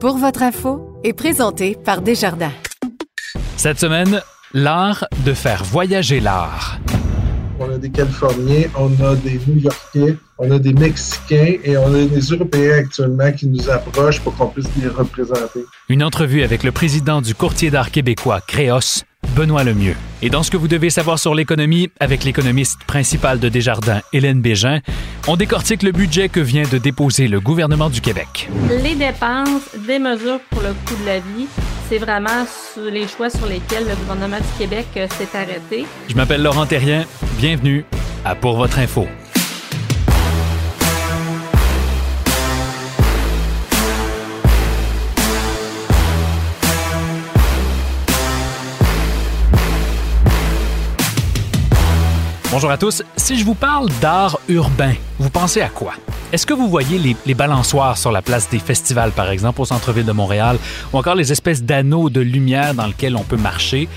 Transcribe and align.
Pour 0.00 0.16
votre 0.16 0.42
info 0.42 0.98
est 1.04 1.12
présenté 1.12 1.76
par 1.84 2.00
Desjardins. 2.00 2.54
Cette 3.58 3.78
semaine, 3.78 4.22
l'art 4.54 5.04
de 5.26 5.34
faire 5.34 5.62
voyager 5.62 6.20
l'art. 6.20 6.78
On 7.58 7.70
a 7.70 7.76
des 7.76 7.90
Californiens, 7.90 8.68
on 8.78 8.90
a 9.04 9.14
des 9.16 9.38
New-Yorkais, 9.46 10.16
on 10.38 10.50
a 10.50 10.58
des 10.58 10.72
Mexicains 10.72 11.56
et 11.62 11.76
on 11.76 11.92
a 11.92 12.06
des 12.06 12.20
Européens 12.20 12.78
actuellement 12.78 13.30
qui 13.30 13.46
nous 13.46 13.68
approchent 13.68 14.20
pour 14.20 14.34
qu'on 14.36 14.46
puisse 14.46 14.70
les 14.80 14.88
représenter. 14.88 15.66
Une 15.90 16.02
entrevue 16.02 16.44
avec 16.44 16.62
le 16.64 16.72
président 16.72 17.20
du 17.20 17.34
courtier 17.34 17.70
d'art 17.70 17.90
québécois, 17.90 18.40
Créos, 18.40 19.04
Benoît 19.34 19.64
Lemieux. 19.64 19.96
Et 20.22 20.30
dans 20.30 20.42
ce 20.42 20.50
que 20.50 20.56
vous 20.56 20.68
devez 20.68 20.90
savoir 20.90 21.18
sur 21.18 21.34
l'économie, 21.34 21.88
avec 22.00 22.24
l'économiste 22.24 22.84
principal 22.84 23.38
de 23.38 23.48
Desjardins, 23.48 24.00
Hélène 24.12 24.40
Bégin, 24.40 24.80
on 25.28 25.36
décortique 25.36 25.82
le 25.82 25.92
budget 25.92 26.28
que 26.28 26.40
vient 26.40 26.68
de 26.70 26.78
déposer 26.78 27.28
le 27.28 27.40
gouvernement 27.40 27.90
du 27.90 28.00
Québec. 28.00 28.48
Les 28.82 28.94
dépenses, 28.94 29.76
des 29.86 29.98
mesures 29.98 30.40
pour 30.50 30.62
le 30.62 30.74
coût 30.84 31.00
de 31.02 31.06
la 31.06 31.18
vie, 31.18 31.46
c'est 31.88 31.98
vraiment 31.98 32.44
les 32.90 33.08
choix 33.08 33.30
sur 33.30 33.46
lesquels 33.46 33.86
le 33.88 33.94
gouvernement 33.96 34.38
du 34.38 34.58
Québec 34.58 34.86
euh, 34.96 35.06
s'est 35.18 35.36
arrêté. 35.36 35.86
Je 36.08 36.14
m'appelle 36.14 36.42
Laurent 36.42 36.66
Terrien. 36.66 37.04
Bienvenue 37.38 37.84
à 38.24 38.34
Pour 38.34 38.56
votre 38.56 38.78
info. 38.78 39.06
Bonjour 52.52 52.72
à 52.72 52.76
tous. 52.76 53.04
Si 53.16 53.38
je 53.38 53.44
vous 53.44 53.54
parle 53.54 53.88
d'art 54.00 54.40
urbain, 54.48 54.94
vous 55.20 55.30
pensez 55.30 55.60
à 55.60 55.68
quoi? 55.68 55.92
Est-ce 56.32 56.46
que 56.46 56.54
vous 56.54 56.68
voyez 56.68 57.16
les, 57.26 57.34
balançoires 57.34 57.98
sur 57.98 58.12
la 58.12 58.22
place 58.22 58.48
des 58.48 58.60
festivals, 58.60 59.10
par 59.10 59.30
exemple, 59.30 59.60
au 59.62 59.64
centre-ville 59.64 60.04
de 60.04 60.12
Montréal, 60.12 60.58
ou 60.92 60.98
encore 60.98 61.16
les 61.16 61.32
espèces 61.32 61.64
d'anneaux 61.64 62.08
de 62.08 62.20
lumière 62.20 62.72
dans 62.72 62.86
lesquels 62.86 63.16
on 63.16 63.24
peut 63.24 63.36
marcher? 63.36 63.88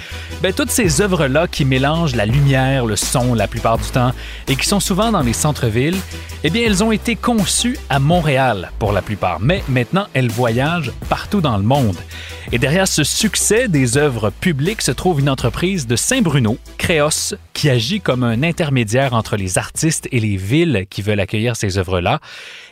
Bien, 0.42 0.52
toutes 0.52 0.72
ces 0.72 1.00
œuvres-là 1.00 1.48
qui 1.48 1.64
mélangent 1.64 2.16
la 2.16 2.26
lumière, 2.26 2.88
le 2.88 2.96
son 2.96 3.36
la 3.36 3.48
plupart 3.48 3.78
du 3.78 3.88
temps, 3.90 4.14
et 4.48 4.56
qui 4.56 4.68
sont 4.68 4.80
souvent 4.80 5.12
dans 5.12 5.22
les 5.22 5.34
centres-villes, 5.34 5.98
eh 6.44 6.50
bien, 6.50 6.64
elles 6.66 6.84
ont 6.84 6.92
été 6.92 7.16
conçues 7.16 7.78
à 7.92 8.00
Montréal 8.00 8.72
pour 8.80 8.94
la 8.94 9.04
plupart, 9.04 9.40
mais 9.40 9.64
maintenant, 9.70 10.08
elles 10.16 10.32
voyagent 10.32 10.92
partout 11.10 11.40
dans 11.40 11.58
le 11.58 11.64
monde. 11.64 11.98
Et 12.52 12.58
derrière 12.58 12.88
ce 12.88 13.04
succès 13.04 13.68
des 13.68 13.98
œuvres 13.98 14.30
publiques 14.30 14.82
se 14.82 14.92
trouve 14.92 15.20
une 15.20 15.30
entreprise 15.30 15.88
de 15.88 15.96
Saint-Bruno, 15.96 16.58
Créos, 16.78 17.36
qui 17.54 17.70
agit 17.70 18.02
comme 18.02 18.24
un 18.24 18.44
intermédiaire 18.44 19.14
entre 19.14 19.38
les 19.38 19.58
artistes 19.58 20.08
et 20.12 20.20
les 20.20 20.36
villes 20.36 20.86
qui 20.90 21.02
veulent 21.02 21.20
accueillir 21.20 21.56
ces 21.56 21.78
œuvres-là. 21.78 22.20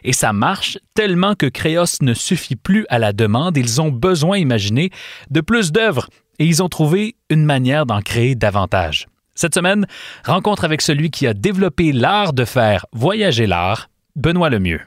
Et 0.03 0.13
ça 0.13 0.33
marche 0.33 0.77
tellement 0.94 1.35
que 1.35 1.45
Créos 1.45 1.97
ne 2.02 2.13
suffit 2.13 2.55
plus 2.55 2.85
à 2.89 2.99
la 2.99 3.13
demande. 3.13 3.57
Ils 3.57 3.81
ont 3.81 3.89
besoin, 3.89 4.38
imaginez, 4.38 4.89
de 5.30 5.41
plus 5.41 5.71
d'œuvres 5.71 6.07
et 6.39 6.45
ils 6.45 6.63
ont 6.63 6.69
trouvé 6.69 7.16
une 7.30 7.45
manière 7.45 7.85
d'en 7.85 8.02
créer 8.02 8.35
davantage. 8.35 9.07
Cette 9.35 9.53
semaine, 9.55 9.85
rencontre 10.25 10.66
avec 10.66 10.81
celui 10.81 11.09
qui 11.09 11.25
a 11.28 11.34
développé 11.34 11.91
l'art 11.91 12.34
de 12.34 12.45
faire 12.45 12.85
voyager 12.91 13.47
l'art, 13.47 13.90
Benoît 14.16 14.50
Lemieux. 14.50 14.81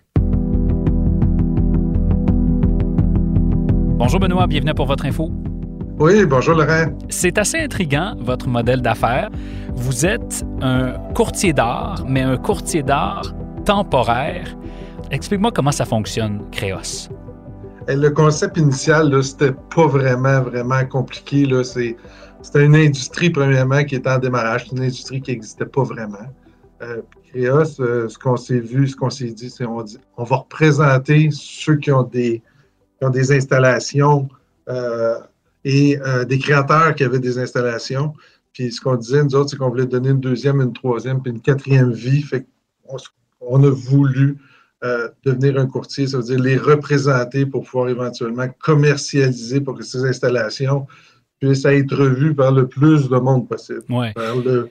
Bonjour 3.97 4.21
Benoît, 4.21 4.47
bienvenue 4.47 4.75
pour 4.75 4.87
votre 4.87 5.07
info. 5.07 5.31
Oui, 5.99 6.27
bonjour 6.27 6.57
Laurent. 6.57 6.87
C'est 7.09 7.39
assez 7.39 7.59
intriguant, 7.59 8.17
votre 8.19 8.49
modèle 8.49 8.83
d'affaires. 8.83 9.31
Vous 9.77 10.05
êtes 10.05 10.45
un 10.61 10.93
courtier 11.15 11.53
d'art, 11.53 12.05
mais 12.07 12.23
un 12.23 12.37
courtier 12.37 12.83
d'art 12.83 13.33
temporaire. 13.65 14.57
Explique-moi 15.11 15.53
comment 15.53 15.73
ça 15.73 15.85
fonctionne, 15.85 16.43
Créos. 16.51 17.09
Le 17.89 18.09
concept 18.09 18.57
initial, 18.57 19.23
c'était 19.23 19.53
pas 19.75 19.87
vraiment, 19.87 20.41
vraiment 20.41 20.85
compliqué. 20.87 21.47
C'était 21.63 22.65
une 22.65 22.77
industrie, 22.77 23.31
premièrement, 23.31 23.85
qui 23.85 23.97
était 23.97 24.11
en 24.11 24.19
démarrage. 24.19 24.67
C'est 24.67 24.77
une 24.77 24.83
industrie 24.83 25.21
qui 25.21 25.33
n'existait 25.33 25.67
pas 25.67 25.83
vraiment. 25.83 26.27
Euh, 26.83 27.03
Créos, 27.35 27.81
euh, 27.81 28.09
ce 28.09 28.19
qu'on 28.19 28.37
s'est 28.37 28.61
vu, 28.61 28.87
ce 28.87 28.97
qu'on 28.97 29.11
s'est 29.11 29.33
dit, 29.33 29.51
c'est 29.51 29.65
on, 29.65 29.85
on 30.17 30.25
va 30.25 30.37
représenter 30.37 31.29
ceux 31.33 31.77
qui 31.77 31.91
ont 31.91 32.05
des, 32.05 32.43
installations 33.33 34.29
euh, 34.69 35.19
et 35.65 35.99
euh, 36.01 36.25
des 36.25 36.39
créateurs 36.39 36.95
qui 36.95 37.05
avaient 37.05 37.19
des 37.19 37.39
installations. 37.39 38.15
Puis 38.53 38.73
ce 38.73 38.81
qu'on 38.81 38.97
disait, 38.97 39.25
nous 39.25 39.35
autres, 39.35 39.51
c'est 39.51 39.57
qu'on 39.57 39.69
voulait 39.69 39.87
donner 39.87 40.11
une 40.11 40.21
deuxième, 40.21 40.61
une 40.61 40.73
troisième, 40.73 41.21
puis 41.21 41.33
une 41.33 41.41
quatrième 41.41 41.93
vie. 41.93 42.23
Fait 42.23 42.47
on, 42.87 42.97
on 43.49 43.63
a 43.65 43.71
voulu 43.71 44.37
euh, 44.85 45.09
devenir 45.25 45.59
un 45.59 45.67
courtier, 45.67 46.07
ça 46.07 46.19
veut 46.19 46.25
dire 46.25 46.41
les 46.41 46.59
représenter 46.59 47.47
pour 47.47 47.65
pouvoir 47.65 47.89
éventuellement 47.89 48.47
commercialiser 48.59 49.61
pour 49.61 49.77
que 49.77 49.83
ces 49.83 50.05
installations 50.05 50.87
puissent 51.41 51.65
être 51.65 51.97
revues 51.97 52.35
par 52.35 52.53
le 52.53 52.69
plus 52.69 53.09
de 53.09 53.17
monde 53.17 53.49
possible. 53.49 53.85
Ouais. 53.89 54.13
Par 54.13 54.37
le, 54.37 54.71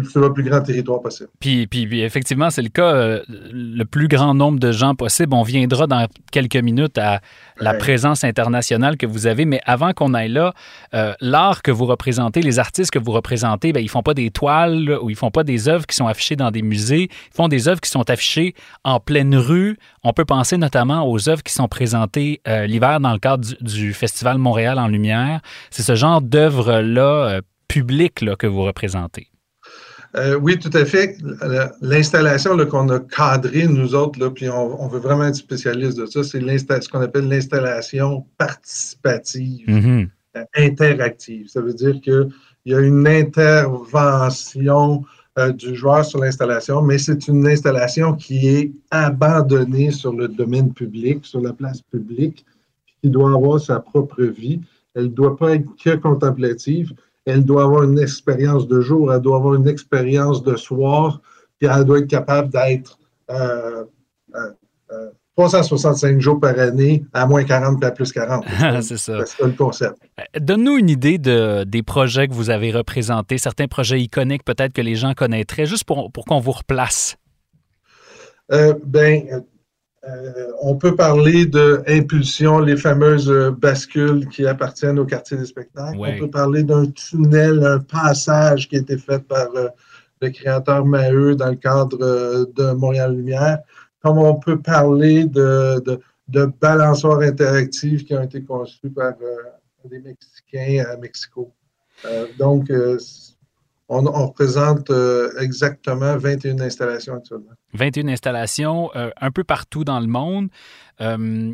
plus, 0.00 0.10
sur 0.10 0.20
le 0.20 0.32
plus 0.32 0.42
grand 0.42 0.60
territoire 0.62 1.00
possible. 1.00 1.28
Puis, 1.40 1.66
puis, 1.66 1.86
puis 1.86 2.00
effectivement, 2.02 2.50
c'est 2.50 2.62
le 2.62 2.68
cas. 2.68 2.92
Euh, 2.94 3.22
le 3.28 3.84
plus 3.84 4.08
grand 4.08 4.34
nombre 4.34 4.58
de 4.58 4.72
gens 4.72 4.94
possible. 4.94 5.34
On 5.34 5.42
viendra 5.42 5.86
dans 5.86 6.06
quelques 6.30 6.56
minutes 6.56 6.98
à 6.98 7.20
la 7.60 7.72
Ouais. 7.72 7.78
présence 7.78 8.24
internationale 8.24 8.96
que 8.96 9.06
vous 9.06 9.26
avez. 9.26 9.44
Mais 9.44 9.60
avant 9.64 9.92
qu'on 9.92 10.14
aille 10.14 10.30
là, 10.30 10.54
euh, 10.94 11.14
l'art 11.20 11.62
que 11.62 11.70
vous 11.70 11.86
représentez, 11.86 12.42
les 12.42 12.58
artistes 12.58 12.90
que 12.90 12.98
vous 12.98 13.12
représentez, 13.12 13.72
ben, 13.72 13.80
ils 13.80 13.88
font 13.88 14.02
pas 14.02 14.14
des 14.14 14.30
toiles 14.30 14.98
ou 15.02 15.10
ils 15.10 15.16
font 15.16 15.30
pas 15.30 15.44
des 15.44 15.68
œuvres 15.68 15.86
qui 15.86 15.94
sont 15.96 16.06
affichées 16.06 16.36
dans 16.36 16.50
des 16.50 16.62
musées. 16.62 17.08
Ils 17.10 17.36
font 17.36 17.48
des 17.48 17.68
œuvres 17.68 17.80
qui 17.80 17.90
sont 17.90 18.08
affichées 18.10 18.54
en 18.84 19.00
pleine 19.00 19.36
rue. 19.36 19.76
On 20.02 20.12
peut 20.12 20.24
penser 20.24 20.56
notamment 20.56 21.08
aux 21.08 21.28
œuvres 21.28 21.42
qui 21.42 21.52
sont 21.52 21.68
présentées 21.68 22.40
euh, 22.48 22.66
l'hiver 22.66 23.00
dans 23.00 23.12
le 23.12 23.18
cadre 23.18 23.44
du, 23.44 23.54
du 23.60 23.92
Festival 23.92 24.38
Montréal 24.38 24.78
en 24.78 24.88
Lumière. 24.88 25.40
C'est 25.70 25.82
ce 25.82 25.94
genre 25.94 26.20
d'œuvres-là 26.20 27.40
publiques 27.68 28.20
là, 28.20 28.36
que 28.36 28.46
vous 28.46 28.62
représentez. 28.62 29.28
Euh, 30.14 30.38
oui, 30.38 30.58
tout 30.58 30.70
à 30.74 30.84
fait. 30.84 31.16
L'installation 31.80 32.56
qu'on 32.66 32.88
a 32.90 33.00
cadrée, 33.00 33.66
nous 33.66 33.94
autres, 33.94 34.20
là, 34.20 34.30
puis 34.30 34.48
on, 34.50 34.82
on 34.82 34.86
veut 34.88 34.98
vraiment 34.98 35.24
être 35.24 35.36
spécialiste 35.36 35.96
de 35.98 36.06
ça, 36.06 36.22
c'est 36.22 36.40
ce 36.40 36.88
qu'on 36.88 37.00
appelle 37.00 37.28
l'installation 37.28 38.26
participative, 38.36 39.64
Mhm. 39.68 40.08
euh, 40.36 40.44
interactive. 40.56 41.48
Ça 41.48 41.60
veut 41.62 41.72
dire 41.74 42.00
qu'il 42.00 42.28
y 42.66 42.74
a 42.74 42.80
une 42.80 43.06
intervention 43.06 45.04
euh, 45.38 45.50
du 45.50 45.74
joueur 45.74 46.04
sur 46.04 46.18
l'installation, 46.20 46.82
mais 46.82 46.98
c'est 46.98 47.26
une 47.26 47.46
installation 47.46 48.12
qui 48.12 48.48
est 48.48 48.70
abandonnée 48.90 49.90
sur 49.90 50.12
le 50.12 50.28
domaine 50.28 50.74
public, 50.74 51.24
sur 51.24 51.40
la 51.40 51.54
place 51.54 51.80
publique, 51.80 52.44
qui 53.00 53.08
doit 53.08 53.32
avoir 53.32 53.58
sa 53.58 53.80
propre 53.80 54.22
vie. 54.24 54.60
Elle 54.94 55.04
ne 55.04 55.08
doit 55.08 55.38
pas 55.38 55.54
être 55.54 55.64
que 55.82 55.96
contemplative 55.96 56.92
elle 57.24 57.44
doit 57.44 57.64
avoir 57.64 57.84
une 57.84 57.98
expérience 57.98 58.66
de 58.66 58.80
jour, 58.80 59.12
elle 59.12 59.20
doit 59.20 59.36
avoir 59.36 59.54
une 59.54 59.68
expérience 59.68 60.42
de 60.42 60.56
soir, 60.56 61.20
puis 61.58 61.68
elle 61.72 61.84
doit 61.84 61.98
être 61.98 62.08
capable 62.08 62.50
d'être 62.50 62.98
euh, 63.30 63.84
euh, 64.34 64.50
euh, 64.90 65.10
365 65.36 66.20
jours 66.20 66.40
par 66.40 66.58
année, 66.58 67.04
à 67.12 67.26
moins 67.26 67.44
40 67.44 67.78
puis 67.80 67.86
à 67.88 67.90
plus 67.90 68.12
40. 68.12 68.44
c'est 68.82 68.96
ça. 68.96 69.24
C'est 69.24 69.42
ça 69.42 69.46
le 69.46 69.52
concept. 69.52 69.96
Donne-nous 70.38 70.76
une 70.76 70.90
idée 70.90 71.18
de, 71.18 71.64
des 71.64 71.82
projets 71.82 72.28
que 72.28 72.34
vous 72.34 72.50
avez 72.50 72.70
représentés, 72.70 73.38
certains 73.38 73.66
projets 73.66 74.00
iconiques 74.00 74.44
peut-être 74.44 74.72
que 74.72 74.82
les 74.82 74.94
gens 74.94 75.14
connaîtraient, 75.14 75.66
juste 75.66 75.84
pour, 75.84 76.10
pour 76.12 76.24
qu'on 76.24 76.40
vous 76.40 76.52
replace. 76.52 77.16
Euh, 78.52 78.74
ben, 78.84 79.44
euh, 80.08 80.50
on 80.60 80.74
peut 80.74 80.96
parler 80.96 81.46
de 81.46 81.82
Impulsion, 81.86 82.58
les 82.58 82.76
fameuses 82.76 83.30
euh, 83.30 83.52
bascules 83.52 84.28
qui 84.28 84.44
appartiennent 84.46 84.98
au 84.98 85.06
quartier 85.06 85.36
des 85.36 85.46
spectacles. 85.46 85.96
Ouais. 85.96 86.14
On 86.16 86.24
peut 86.24 86.30
parler 86.30 86.64
d'un 86.64 86.86
tunnel, 86.86 87.64
un 87.64 87.78
passage 87.78 88.68
qui 88.68 88.76
a 88.76 88.80
été 88.80 88.98
fait 88.98 89.20
par 89.20 89.54
euh, 89.54 89.68
le 90.20 90.30
créateur 90.30 90.84
Maheu 90.84 91.36
dans 91.36 91.50
le 91.50 91.56
cadre 91.56 91.98
euh, 92.02 92.46
de 92.56 92.72
Montréal 92.72 93.14
Lumière. 93.14 93.60
Comme 94.02 94.18
on 94.18 94.34
peut 94.34 94.60
parler 94.60 95.24
de, 95.24 95.80
de, 95.86 96.00
de 96.26 96.46
balançoires 96.60 97.20
interactives 97.20 98.04
qui 98.04 98.14
ont 98.16 98.22
été 98.22 98.42
conçus 98.42 98.90
par 98.90 99.12
des 99.84 100.00
Mexicains 100.00 100.84
à 100.92 100.96
Mexico. 100.96 101.52
Donc, 102.36 102.72
on, 103.88 104.00
représente 104.00 104.90
exactement 105.38 106.16
21 106.16 106.58
installations 106.58 107.14
actuellement. 107.14 107.52
21 107.72 108.08
installations 108.08 108.90
euh, 108.96 109.10
un 109.20 109.30
peu 109.30 109.44
partout 109.44 109.84
dans 109.84 110.00
le 110.00 110.06
monde. 110.06 110.48
Euh, 111.00 111.52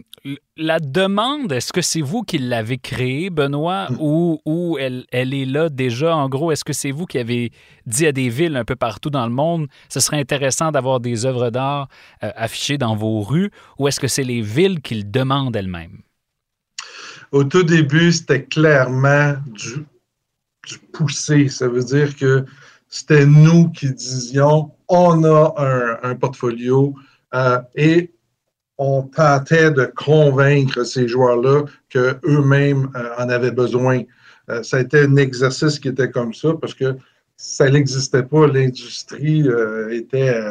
la 0.57 0.81
demande, 0.81 1.53
est-ce 1.53 1.73
que 1.73 1.81
c'est 1.81 2.01
vous 2.01 2.23
qui 2.23 2.39
l'avez 2.39 2.79
créée, 2.79 3.31
Benoît, 3.31 3.91
hmm. 3.91 3.97
ou, 4.01 4.41
ou 4.45 4.77
elle, 4.79 5.05
elle, 5.13 5.33
est 5.33 5.45
là 5.45 5.69
déjà? 5.69 6.15
En 6.15 6.29
gros, 6.29 6.51
est-ce 6.53 6.65
que 6.65 6.73
c'est 6.73 6.91
vous 6.91 7.07
qui 7.07 7.19
avez 7.19 7.53
dit 7.87 8.07
à 8.07 8.13
des 8.13 8.29
villes 8.29 8.57
un 8.57 8.65
peu 8.65 8.77
partout 8.77 9.11
dans 9.11 9.27
le 9.27 9.33
monde, 9.33 9.69
ce 9.89 10.01
serait 10.01 10.19
intéressant 10.19 10.73
d'avoir 10.73 11.01
des 11.01 11.25
œuvres 11.25 11.51
d'art 11.51 11.89
affichées 12.21 12.79
dans 12.79 12.97
vos 12.97 13.23
rues, 13.23 13.51
ou 13.79 13.89
est-ce 13.89 14.01
que 14.01 14.09
c'est 14.09 14.25
les 14.25 14.43
villes 14.43 14.81
qui 14.81 14.97
le 14.97 15.05
demandent 15.05 15.55
elles-mêmes? 15.55 16.03
Au 17.31 17.45
tout 17.45 17.63
début, 17.63 18.13
c'était 18.13 18.45
clairement 18.45 19.35
du 19.47 19.87
pousser. 20.93 21.49
Ça 21.49 21.69
veut 21.69 21.85
dire 21.85 22.17
que 22.17 22.45
c'était 22.89 23.27
nous 23.27 23.71
qui 23.71 23.93
disions 23.93 24.71
on 24.89 25.25
a 25.25 25.55
un, 26.03 26.15
portfolio 26.15 26.95
euh, 27.35 27.59
et 27.75 28.11
on 28.79 29.03
tentait 29.03 29.71
de 29.71 29.85
convaincre 29.97 30.85
ces 30.85 31.09
joueurs-là 31.09 31.65
qu'eux-mêmes 31.91 32.91
euh, 32.97 33.11
en 33.19 33.29
avaient 33.29 33.51
besoin. 33.51 34.03
Euh, 34.51 34.63
ça 34.63 34.79
a 34.79 34.97
un 34.97 35.17
exercice 35.17 35.79
qui 35.79 35.89
était 35.89 36.11
comme 36.11 36.33
ça 36.33 36.55
parce 36.55 36.75
que 36.75 36.97
ça 37.37 37.69
n'existait 37.69 38.23
pas, 38.23 38.47
l'industrie 38.47 39.47
était, 39.93 40.43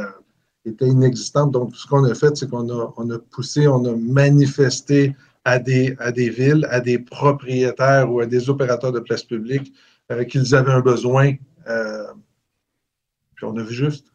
était 0.63 0.87
inexistante. 0.87 1.51
Donc, 1.51 1.75
ce 1.75 1.85
qu'on 1.85 2.05
a 2.05 2.15
fait, 2.15 2.37
c'est 2.37 2.49
qu'on 2.49 2.69
a, 2.69 3.19
poussé, 3.29 3.67
on 3.67 3.83
a 3.83 3.93
manifesté 3.97 5.13
à 5.47 5.59
des, 5.59 5.95
villes, 6.29 6.67
à 6.69 6.81
des 6.81 6.99
propriétaires 6.99 8.11
ou 8.11 8.19
à 8.19 8.25
des 8.25 8.49
opérateurs 8.49 8.91
de 8.91 8.99
place 8.99 9.23
publique 9.23 9.73
euh, 10.11 10.25
qu'ils 10.25 10.53
avaient 10.55 10.73
un 10.73 10.81
besoin. 10.81 11.35
Euh, 11.67 12.07
puis 13.35 13.45
on 13.45 13.55
a 13.55 13.63
vu 13.63 13.73
juste. 13.73 14.07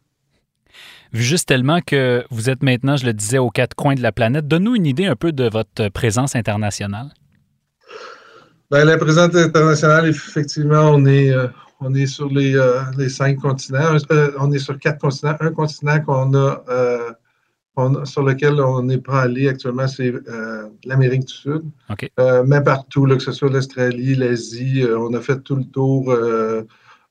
Vu 1.13 1.21
juste 1.21 1.47
tellement 1.47 1.79
que 1.79 2.23
vous 2.31 2.49
êtes 2.49 2.63
maintenant, 2.63 2.97
je 2.97 3.05
le 3.05 3.13
disais, 3.13 3.37
aux 3.37 3.49
quatre 3.49 3.75
coins 3.75 3.95
de 3.95 4.01
la 4.01 4.11
planète. 4.11 4.47
Donne-nous 4.47 4.75
une 4.75 4.85
idée 4.85 5.05
un 5.05 5.15
peu 5.15 5.31
de 5.31 5.47
votre 5.47 5.89
présence 5.89 6.35
internationale. 6.35 7.13
Bien, 8.71 8.85
la 8.85 8.97
présence 8.97 9.35
internationale, 9.35 10.07
effectivement, 10.07 10.89
on 10.91 11.05
est, 11.05 11.31
euh, 11.31 11.47
on 11.79 11.93
est 11.93 12.07
sur 12.07 12.29
les, 12.29 12.59
les 12.97 13.09
cinq 13.09 13.37
continents. 13.37 13.95
on 14.39 14.51
est 14.51 14.59
sur 14.59 14.79
quatre 14.79 14.99
continents. 14.99 15.35
Un 15.39 15.51
continent 15.51 15.99
qu'on 16.01 16.33
a 16.33 16.63
sur 18.05 18.23
lequel 18.23 18.61
on 18.61 18.83
n'est 18.83 18.99
pas 18.99 19.21
allé 19.21 19.47
actuellement, 19.47 19.87
c'est 19.87 20.13
euh, 20.13 20.69
l'Amérique 20.85 21.25
du 21.25 21.33
Sud. 21.33 21.63
Euh, 22.19 22.43
mais 22.45 22.61
partout, 22.61 23.05
que 23.05 23.19
ce 23.19 23.31
soit 23.31 23.49
l'Australie, 23.49 24.15
l'Asie, 24.15 24.83
euh, 24.83 24.99
on 24.99 25.13
a 25.13 25.21
fait 25.21 25.39
tout 25.41 25.55
le 25.55 25.65
tour, 25.65 26.13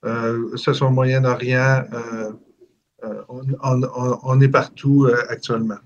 ce 0.02 0.72
soit 0.72 0.87
au 0.87 0.90
Moyen-Orient, 0.90 1.84
on, 3.28 4.40
est 4.40 4.49
partout 4.49 5.08
actuellement. 5.28 5.78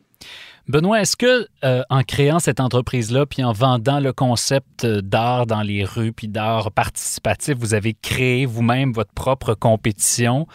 Benoît, 0.69 1.01
est-ce 1.01 1.17
que 1.17 1.47
euh, 1.65 1.83
en 1.91 2.03
créant 2.03 2.41
cette 2.41 2.59
entreprise-là, 2.59 3.25
puis 3.25 3.45
en 3.45 3.53
vendant 3.53 4.01
le 4.01 4.13
concept 4.13 4.85
d'art 4.85 5.47
dans 5.47 5.63
les 5.63 5.85
rues, 5.85 6.13
puis 6.13 6.27
d'art 6.27 6.73
participatif, 6.73 7.57
vous 7.57 7.73
avez 7.73 7.95
créé 7.95 8.47
vous-même 8.47 8.93
votre 8.93 9.13
propre 9.13 9.55
compétition? 9.55 10.49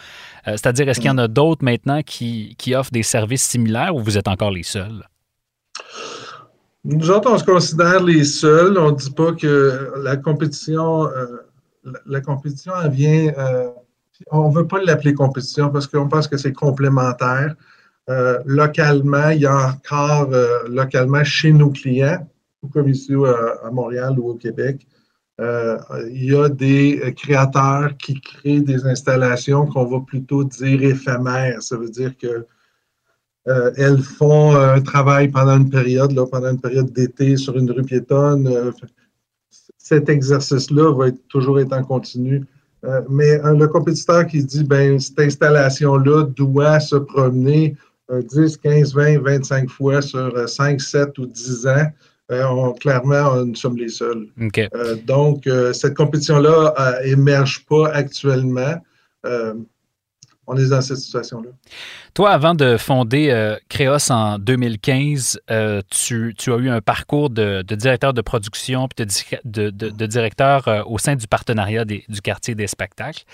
Euh, 0.46 0.50
c'est-à-dire, 0.52 0.86
est-ce 0.90 1.00
qu'il 1.00 1.08
y 1.08 1.12
en 1.12 1.16
a 1.16 1.28
d'autres 1.28 1.64
maintenant 1.64 2.02
qui, 2.02 2.54
offrent 2.74 2.90
des 2.90 3.02
services 3.02 3.42
similaires 3.42 3.96
ou 3.96 4.00
vous 4.00 4.18
êtes 4.18 4.28
encore 4.28 4.50
les 4.50 4.64
seuls? 4.64 5.08
Nous 6.84 7.10
autres, 7.10 7.30
on 7.32 7.38
se 7.38 7.44
considère 7.44 8.02
les 8.02 8.24
seuls. 8.24 8.76
On 8.76 8.90
ne 8.90 8.96
dit 8.96 9.12
pas 9.12 9.32
que 9.32 9.94
la 10.02 10.18
compétition, 10.18 11.06
euh, 11.06 11.26
la, 12.04 12.20
compétition, 12.20 12.72
elle 12.84 12.90
vient. 12.90 13.32
On 14.30 14.50
ne 14.50 14.54
veut 14.54 14.66
pas 14.66 14.80
l'appeler 14.82 15.14
compétition 15.14 15.70
parce 15.70 15.86
qu'on 15.86 16.08
pense 16.08 16.28
que 16.28 16.36
c'est 16.36 16.52
complémentaire. 16.52 17.54
Euh, 18.10 18.38
localement, 18.46 19.30
il 19.30 19.42
y 19.42 19.46
a 19.46 19.68
encore 19.68 20.28
euh, 20.32 20.68
localement 20.68 21.22
chez 21.22 21.52
nos 21.52 21.70
clients, 21.70 22.26
comme 22.72 22.88
ici 22.88 23.14
euh, 23.14 23.64
à, 23.64 23.70
Montréal 23.70 24.18
ou 24.18 24.30
au 24.30 24.34
Québec, 24.34 24.86
il 25.38 26.24
y 26.24 26.36
a 26.36 26.48
des 26.48 27.14
créateurs 27.16 27.96
qui 27.96 28.20
créent 28.20 28.60
des 28.60 28.86
installations 28.86 29.66
qu'on 29.66 29.86
va 29.86 29.98
plutôt 29.98 30.44
dire 30.44 30.84
éphémères. 30.84 31.60
Ça 31.62 31.76
veut 31.76 31.88
dire 31.90 32.16
que 32.16 32.46
elles 33.44 34.00
font 34.00 34.54
un 34.54 34.80
travail 34.80 35.30
pendant 35.30 35.56
une 35.56 35.68
période, 35.68 36.14
pendant 36.30 36.50
une 36.50 36.60
période 36.60 36.92
d'été 36.92 37.36
sur 37.36 37.58
une 37.58 37.68
rue 37.72 37.82
piétonne. 37.82 38.72
cet 39.76 40.08
exercice-là 40.08 40.92
va 40.92 41.10
toujours 41.28 41.58
être 41.58 41.72
en 41.72 41.82
continu. 41.82 42.46
Mais 43.08 43.38
le 43.38 43.66
compétiteur 43.66 44.26
qui 44.26 44.42
dit, 44.44 44.64
ben 44.64 44.98
cette 44.98 45.20
installation-là 45.20 46.24
doit 46.34 46.80
se 46.80 46.96
promener 46.96 47.76
10, 48.20 48.56
15, 48.58 48.94
20, 48.94 49.18
25 49.22 49.70
fois 49.70 50.02
sur 50.02 50.48
5, 50.48 50.74
euh, 50.74 50.78
7 50.78 51.18
ou 51.18 51.26
10 51.26 51.66
ans, 51.66 51.86
euh, 52.30 52.72
clairement, 52.80 53.44
nous 53.44 53.54
sommes 53.54 53.76
les 53.76 53.88
seuls. 53.88 54.26
Euh, 54.74 54.96
donc, 55.06 55.48
cette 55.72 55.94
compétition-là 55.94 56.74
émerge 57.04 57.64
pas 57.66 57.90
actuellement. 57.92 58.74
On 60.46 60.56
est 60.56 60.68
dans 60.68 60.80
cette 60.80 60.98
situation-là. 60.98 61.50
Toi, 62.14 62.30
avant 62.30 62.54
de 62.54 62.76
fonder 62.76 63.56
Créos 63.68 64.10
en 64.10 64.38
2015, 64.38 65.40
tu, 65.90 66.34
as 66.46 66.56
eu 66.56 66.68
un 66.68 66.80
parcours 66.80 67.30
de, 67.30 67.62
directeur 67.62 68.12
de 68.12 68.20
production 68.20 68.88
puis 68.88 69.06
de, 69.44 69.70
de, 69.70 70.06
directeur 70.06 70.84
au 70.90 70.98
sein 70.98 71.14
du 71.16 71.26
partenariat 71.26 71.84
du 71.84 72.20
quartier 72.22 72.54
des 72.54 72.66
spectacles. 72.66 73.24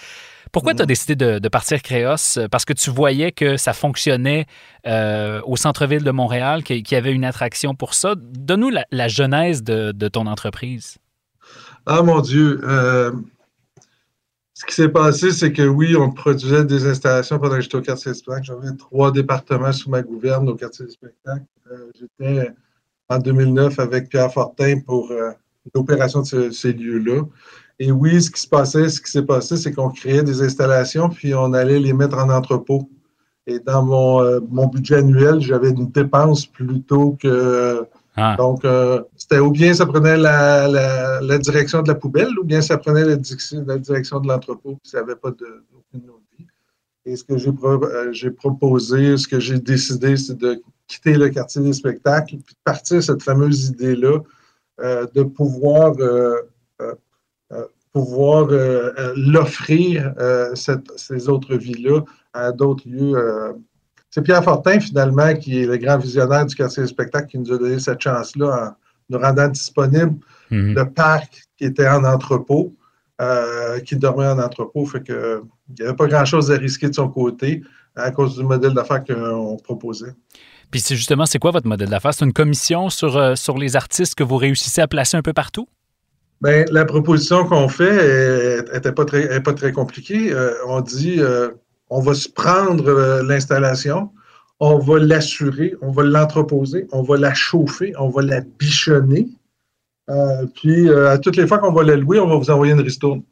Pourquoi 0.52 0.74
tu 0.74 0.82
as 0.82 0.84
mhm. 0.84 0.88
décidé 0.88 1.40
de, 1.40 1.48
partir 1.48 1.82
Créos? 1.82 2.38
Parce 2.50 2.64
que 2.64 2.72
tu 2.72 2.90
voyais 2.90 3.32
que 3.32 3.56
ça 3.56 3.72
fonctionnait 3.72 4.46
euh, 4.86 5.40
au 5.44 5.56
centre-ville 5.56 6.04
de 6.04 6.10
Montréal, 6.10 6.62
qu'il 6.62 6.90
y 6.90 6.94
avait 6.94 7.12
une 7.12 7.24
attraction 7.24 7.74
pour 7.74 7.94
ça. 7.94 8.14
Donne-nous 8.16 8.70
la, 8.90 9.08
genèse 9.08 9.62
de, 9.62 10.08
ton 10.08 10.26
entreprise. 10.26 10.98
Ah 11.86 12.02
mon 12.02 12.20
Dieu! 12.20 12.60
Euh, 14.58 14.60
ce 14.60 14.66
qui 14.66 14.74
s'est 14.74 14.88
passé, 14.88 15.30
c'est 15.30 15.52
que 15.52 15.62
oui, 15.62 15.96
on 15.96 16.10
produisait 16.10 16.64
des 16.64 16.86
installations 16.86 17.38
pendant 17.38 17.56
que 17.56 17.60
j'étais 17.60 17.76
au 17.76 17.82
quartier 17.82 18.12
des 18.12 18.18
spectacles. 18.18 18.46
J'avais 18.46 18.76
trois 18.76 19.12
départements 19.12 19.72
sous 19.72 19.90
ma 19.90 20.02
gouverne 20.02 20.48
au 20.48 20.54
quartier 20.54 20.86
des 20.86 20.92
spectacles. 20.92 21.44
Euh, 21.70 21.90
j'étais 21.98 22.50
en 23.08 23.18
2009 23.18 23.78
avec 23.78 24.08
Pierre 24.08 24.32
Fortin 24.32 24.80
pour 24.80 25.12
l'opération 25.74 26.22
de 26.22 26.50
ces 26.50 26.72
lieux-là. 26.72 27.22
Et 27.78 27.92
oui, 27.92 28.20
ce 28.20 28.30
qui 28.30 28.40
se 28.40 28.48
passait, 28.48 28.88
ce 28.88 29.00
qui 29.00 29.10
s'est 29.10 29.22
passé, 29.22 29.56
c'est 29.56 29.72
qu'on 29.72 29.90
créait 29.90 30.22
des 30.22 30.42
installations, 30.42 31.08
puis 31.08 31.34
on 31.34 31.52
allait 31.52 31.78
les 31.78 31.92
mettre 31.92 32.18
en 32.18 32.28
entrepôt. 32.28 32.90
Et 33.46 33.60
dans 33.60 33.82
mon, 33.82 34.20
euh, 34.20 34.40
mon 34.50 34.66
budget 34.66 34.96
annuel, 34.96 35.40
j'avais 35.40 35.70
une 35.70 35.90
dépense 35.90 36.44
plutôt 36.44 37.16
que. 37.20 37.86
Ah. 38.16 38.34
Donc, 38.36 38.64
euh, 38.64 39.02
c'était 39.28 39.40
ou 39.40 39.50
bien 39.50 39.74
ça 39.74 39.86
prenait 39.86 40.16
la, 40.16 40.68
la, 41.20 41.38
direction 41.38 41.82
de 41.82 41.88
la 41.88 41.94
poubelle, 41.94 42.38
ou 42.38 42.44
bien 42.44 42.62
ça 42.62 42.78
prenait 42.78 43.04
la, 43.04 43.16
direction 43.16 44.20
de 44.20 44.28
l'entrepôt, 44.28 44.78
ça 44.82 45.00
n'avait 45.00 45.16
pas 45.16 45.30
d'aucune 45.30 46.08
autre 46.08 46.22
vie. 46.38 46.46
Et 47.04 47.16
ce 47.16 47.24
que 47.24 47.36
j'ai 47.36 47.50
euh, 47.62 48.12
j'ai 48.12 48.30
proposé, 48.30 49.16
ce 49.16 49.28
que 49.28 49.40
j'ai 49.40 49.58
décidé, 49.58 50.16
c'est 50.16 50.36
de 50.36 50.62
quitter 50.86 51.14
le 51.14 51.28
quartier 51.28 51.62
des 51.62 51.72
spectacles, 51.72 52.36
puis 52.38 52.54
de 52.54 52.60
partir 52.64 53.02
cette 53.02 53.22
fameuse 53.22 53.68
idée-là, 53.68 54.20
de 54.78 55.22
pouvoir 55.24 55.94
pouvoir 57.92 58.48
euh, 58.50 58.92
euh, 58.96 59.12
l'offrir, 59.16 60.14
euh, 60.18 60.54
ces 60.54 61.28
autres 61.28 61.56
vies-là, 61.56 62.02
à 62.32 62.52
d'autres 62.52 62.88
lieux. 62.88 63.56
C'est 64.10 64.22
Pierre 64.22 64.44
Fortin, 64.44 64.80
finalement, 64.80 65.34
qui 65.34 65.62
est 65.62 65.66
le 65.66 65.76
grand 65.76 65.98
visionnaire 65.98 66.46
du 66.46 66.54
quartier 66.54 66.82
des 66.82 66.88
spectacles, 66.88 67.26
qui 67.26 67.38
nous 67.38 67.52
a 67.52 67.58
donné 67.58 67.78
cette 67.78 68.00
chance-là 68.00 68.76
nous 69.08 69.18
rendant 69.18 69.48
disponible 69.48 70.16
mhm. 70.50 70.74
le 70.74 70.84
parc 70.84 71.42
qui 71.56 71.64
était 71.64 71.88
en 71.88 72.04
entrepôt, 72.04 72.74
qui 73.84 73.96
dormait 73.96 74.28
en 74.28 74.38
entrepôt. 74.38 74.86
Fait 74.86 75.02
que 75.02 75.42
il 75.68 75.74
n'y 75.82 75.86
avait 75.86 75.96
pas 75.96 76.06
grand-chose 76.06 76.50
à 76.50 76.56
risquer 76.56 76.88
de 76.88 76.94
son 76.94 77.08
côté 77.08 77.62
à 77.96 78.10
cause 78.12 78.36
du 78.36 78.44
modèle 78.44 78.74
d'affaires 78.74 79.02
qu'on 79.04 79.56
proposait. 79.56 80.14
Puis 80.70 80.80
c'est 80.80 80.94
justement, 80.94 81.26
c'est 81.26 81.38
quoi 81.38 81.50
votre 81.50 81.66
modèle 81.66 81.88
d'affaires? 81.88 82.14
C'est 82.14 82.24
une 82.24 82.32
commission 82.32 82.90
sur, 82.90 83.36
sur 83.36 83.58
les 83.58 83.74
artistes 83.74 84.14
que 84.14 84.22
vous 84.22 84.36
réussissez 84.36 84.80
à 84.80 84.86
placer 84.86 85.16
un 85.16 85.22
peu 85.22 85.32
partout? 85.32 85.66
Bien, 86.40 86.64
la 86.70 86.84
proposition 86.84 87.44
qu'on 87.44 87.68
fait 87.68 88.62
n'était 88.72 88.92
pas 88.92 89.04
très, 89.04 89.42
pas 89.42 89.54
très 89.54 89.72
compliquée. 89.72 90.32
Euh, 90.32 90.54
on 90.66 90.80
dit 90.80 91.16
euh, 91.18 91.50
on 91.90 92.00
va 92.00 92.14
se 92.14 92.28
prendre 92.28 92.88
euh, 92.88 93.22
l'installation, 93.24 94.10
on 94.60 94.78
va 94.78 94.98
l'assurer, 94.98 95.74
on 95.82 95.90
va 95.90 96.02
l'entreposer, 96.02 96.86
on 96.92 97.02
va 97.02 97.16
la 97.16 97.34
chauffer, 97.34 97.92
on 97.98 98.08
va 98.08 98.22
la 98.22 98.40
bichonner. 98.40 99.28
puis, 100.54 100.90
à 100.90 101.18
toutes 101.18 101.36
les 101.36 101.46
fois 101.46 101.58
qu'on 101.58 101.72
va 101.72 101.84
la 101.84 101.96
louer, 101.96 102.18
on 102.18 102.26
va 102.26 102.36
vous 102.36 102.50
envoyer 102.50 102.72
une 102.72 102.80
ristourne. 102.80 103.22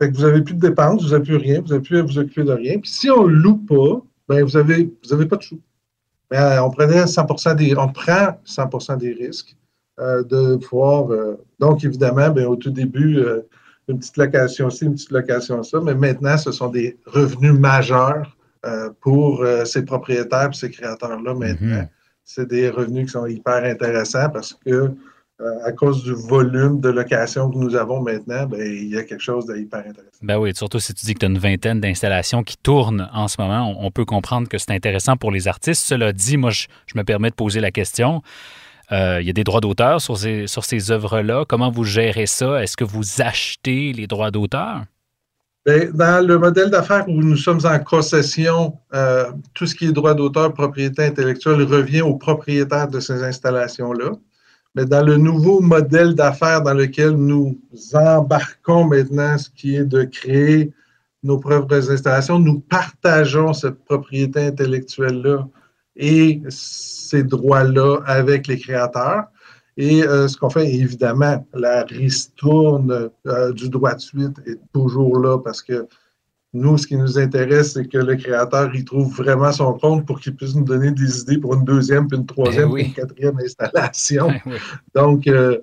Vous 0.00 0.22
n'avez 0.22 0.42
plus 0.42 0.54
de 0.54 0.60
dépenses, 0.60 1.02
vous 1.02 1.10
n'avez 1.10 1.24
plus 1.24 1.36
rien, 1.36 1.60
vous 1.60 1.68
n'avez 1.68 1.82
plus 1.82 1.98
à 1.98 2.02
vous 2.02 2.18
occuper 2.18 2.44
de 2.44 2.52
rien. 2.52 2.78
Puis, 2.78 2.90
si 2.90 3.10
on 3.10 3.26
ne 3.26 3.32
loue 3.32 3.58
pas, 3.58 4.02
ben 4.28 4.44
vous 4.44 4.58
n'avez 4.58 4.92
avez 5.10 5.26
pas 5.26 5.36
de 5.36 5.42
sous. 5.42 5.60
on, 6.30 6.70
prenait 6.70 7.06
100 7.06 7.54
des, 7.54 7.76
on 7.76 7.88
prend 7.88 8.38
100% 8.46 8.98
des 8.98 9.12
risques. 9.12 9.56
Euh, 10.00 10.22
de 10.24 10.56
pouvoir. 10.56 11.10
Euh, 11.12 11.38
donc, 11.58 11.84
évidemment, 11.84 12.30
ben, 12.30 12.46
au 12.46 12.56
tout 12.56 12.70
début, 12.70 13.18
euh, 13.18 13.42
une 13.88 13.98
petite 13.98 14.16
location-ci, 14.16 14.86
une 14.86 14.94
petite 14.94 15.10
location-ça, 15.10 15.80
mais 15.80 15.94
maintenant, 15.94 16.38
ce 16.38 16.50
sont 16.50 16.68
des 16.68 16.98
revenus 17.04 17.52
majeurs 17.52 18.34
pour 19.00 19.44
ces 19.64 19.84
propriétaires 19.84 20.54
ces 20.54 20.70
créateurs-là 20.70 21.34
maintenant. 21.34 21.82
Mm-hmm. 21.82 21.88
C'est 22.24 22.48
des 22.48 22.70
revenus 22.70 23.06
qui 23.06 23.12
sont 23.12 23.26
hyper 23.26 23.64
intéressants 23.64 24.30
parce 24.30 24.54
que 24.64 24.94
euh, 25.42 25.64
à 25.64 25.72
cause 25.72 26.04
du 26.04 26.12
volume 26.12 26.80
de 26.80 26.88
location 26.88 27.50
que 27.50 27.56
nous 27.56 27.74
avons 27.74 28.00
maintenant, 28.00 28.46
ben, 28.46 28.60
il 28.60 28.88
y 28.88 28.96
a 28.96 29.02
quelque 29.02 29.22
chose 29.22 29.46
d'hyper 29.46 29.80
intéressant. 29.80 30.18
Ben 30.22 30.38
oui, 30.38 30.54
surtout 30.54 30.78
si 30.78 30.94
tu 30.94 31.04
dis 31.04 31.14
que 31.14 31.20
tu 31.20 31.26
as 31.26 31.28
une 31.28 31.38
vingtaine 31.38 31.80
d'installations 31.80 32.44
qui 32.44 32.56
tournent 32.56 33.08
en 33.12 33.26
ce 33.26 33.40
moment, 33.40 33.74
on, 33.76 33.90
peut 33.90 34.04
comprendre 34.04 34.48
que 34.48 34.56
c'est 34.58 34.70
intéressant 34.70 35.16
pour 35.16 35.32
les 35.32 35.48
artistes. 35.48 35.84
Cela 35.84 36.12
dit, 36.12 36.36
moi, 36.36 36.50
je, 36.50 36.66
me 36.94 37.02
permets 37.02 37.30
de 37.30 37.34
poser 37.34 37.60
la 37.60 37.72
question. 37.72 38.22
Euh, 38.92 39.20
il 39.20 39.26
y 39.26 39.30
a 39.30 39.32
des 39.32 39.42
droits 39.42 39.60
d'auteur 39.60 40.00
sur 40.00 40.16
ces, 40.16 40.46
sur 40.46 40.64
ces 40.64 40.92
œuvres-là. 40.92 41.44
Comment 41.48 41.70
vous 41.70 41.84
gérez 41.84 42.26
ça? 42.26 42.62
Est-ce 42.62 42.76
que 42.76 42.84
vous 42.84 43.20
achetez 43.20 43.92
les 43.92 44.06
droits 44.06 44.30
d'auteur? 44.30 44.84
Ben, 45.64 45.92
dans 45.92 46.26
le 46.26 46.38
modèle 46.38 46.70
d'affaires 46.70 47.08
où 47.08 47.22
nous 47.22 47.36
sommes 47.36 47.64
en 47.64 47.78
concession, 47.78 48.76
euh, 48.94 49.30
tout 49.54 49.66
ce 49.66 49.76
qui 49.76 49.86
est 49.86 49.92
droit 49.92 50.14
d'auteur, 50.14 50.52
propriété 50.52 51.04
intellectuelle 51.04 51.62
revient 51.62 52.02
aux 52.02 52.16
propriétaires 52.16 52.88
de 52.88 52.98
ces 52.98 53.22
installations-là. 53.22 54.10
Mais 54.74 54.86
dans 54.86 55.04
le 55.04 55.16
nouveau 55.16 55.60
modèle 55.60 56.14
d'affaires 56.14 56.62
dans 56.62 56.74
lequel 56.74 57.10
nous 57.10 57.60
embarquons 57.94 58.84
maintenant, 58.84 59.38
ce 59.38 59.50
qui 59.50 59.76
est 59.76 59.84
de 59.84 60.02
créer 60.02 60.72
nos 61.22 61.38
propres 61.38 61.90
installations, 61.92 62.40
nous 62.40 62.58
partageons 62.58 63.52
cette 63.52 63.84
propriété 63.84 64.46
intellectuelle-là 64.46 65.46
et 65.94 66.42
ces 66.48 67.22
droits-là 67.22 68.00
avec 68.06 68.48
les 68.48 68.58
créateurs. 68.58 69.26
Et 69.76 70.02
euh, 70.02 70.28
ce 70.28 70.36
qu'on 70.36 70.50
fait, 70.50 70.70
évidemment, 70.70 71.46
la 71.54 71.84
ristourne 71.84 73.10
euh, 73.26 73.52
du 73.52 73.68
droit 73.70 73.94
de 73.94 74.00
suite 74.00 74.38
est 74.46 74.58
toujours 74.74 75.18
là 75.18 75.38
parce 75.38 75.62
que 75.62 75.86
nous, 76.54 76.76
ce 76.76 76.86
qui 76.86 76.98
nous 76.98 77.18
intéresse, 77.18 77.72
c'est 77.72 77.88
que 77.88 77.96
le 77.96 78.14
créateur 78.14 78.74
y 78.74 78.84
trouve 78.84 79.10
vraiment 79.16 79.50
son 79.52 79.72
compte 79.72 80.04
pour 80.04 80.20
qu'il 80.20 80.36
puisse 80.36 80.54
nous 80.54 80.64
donner 80.64 80.90
des 80.90 81.20
idées 81.20 81.38
pour 81.38 81.54
une 81.54 81.64
deuxième, 81.64 82.06
puis 82.06 82.18
une 82.18 82.26
troisième, 82.26 82.68
ben 82.68 82.74
puis 82.74 82.84
une 82.84 82.92
quatrième 82.92 83.38
installation. 83.38 84.30
Donc, 84.94 85.26
euh, 85.26 85.56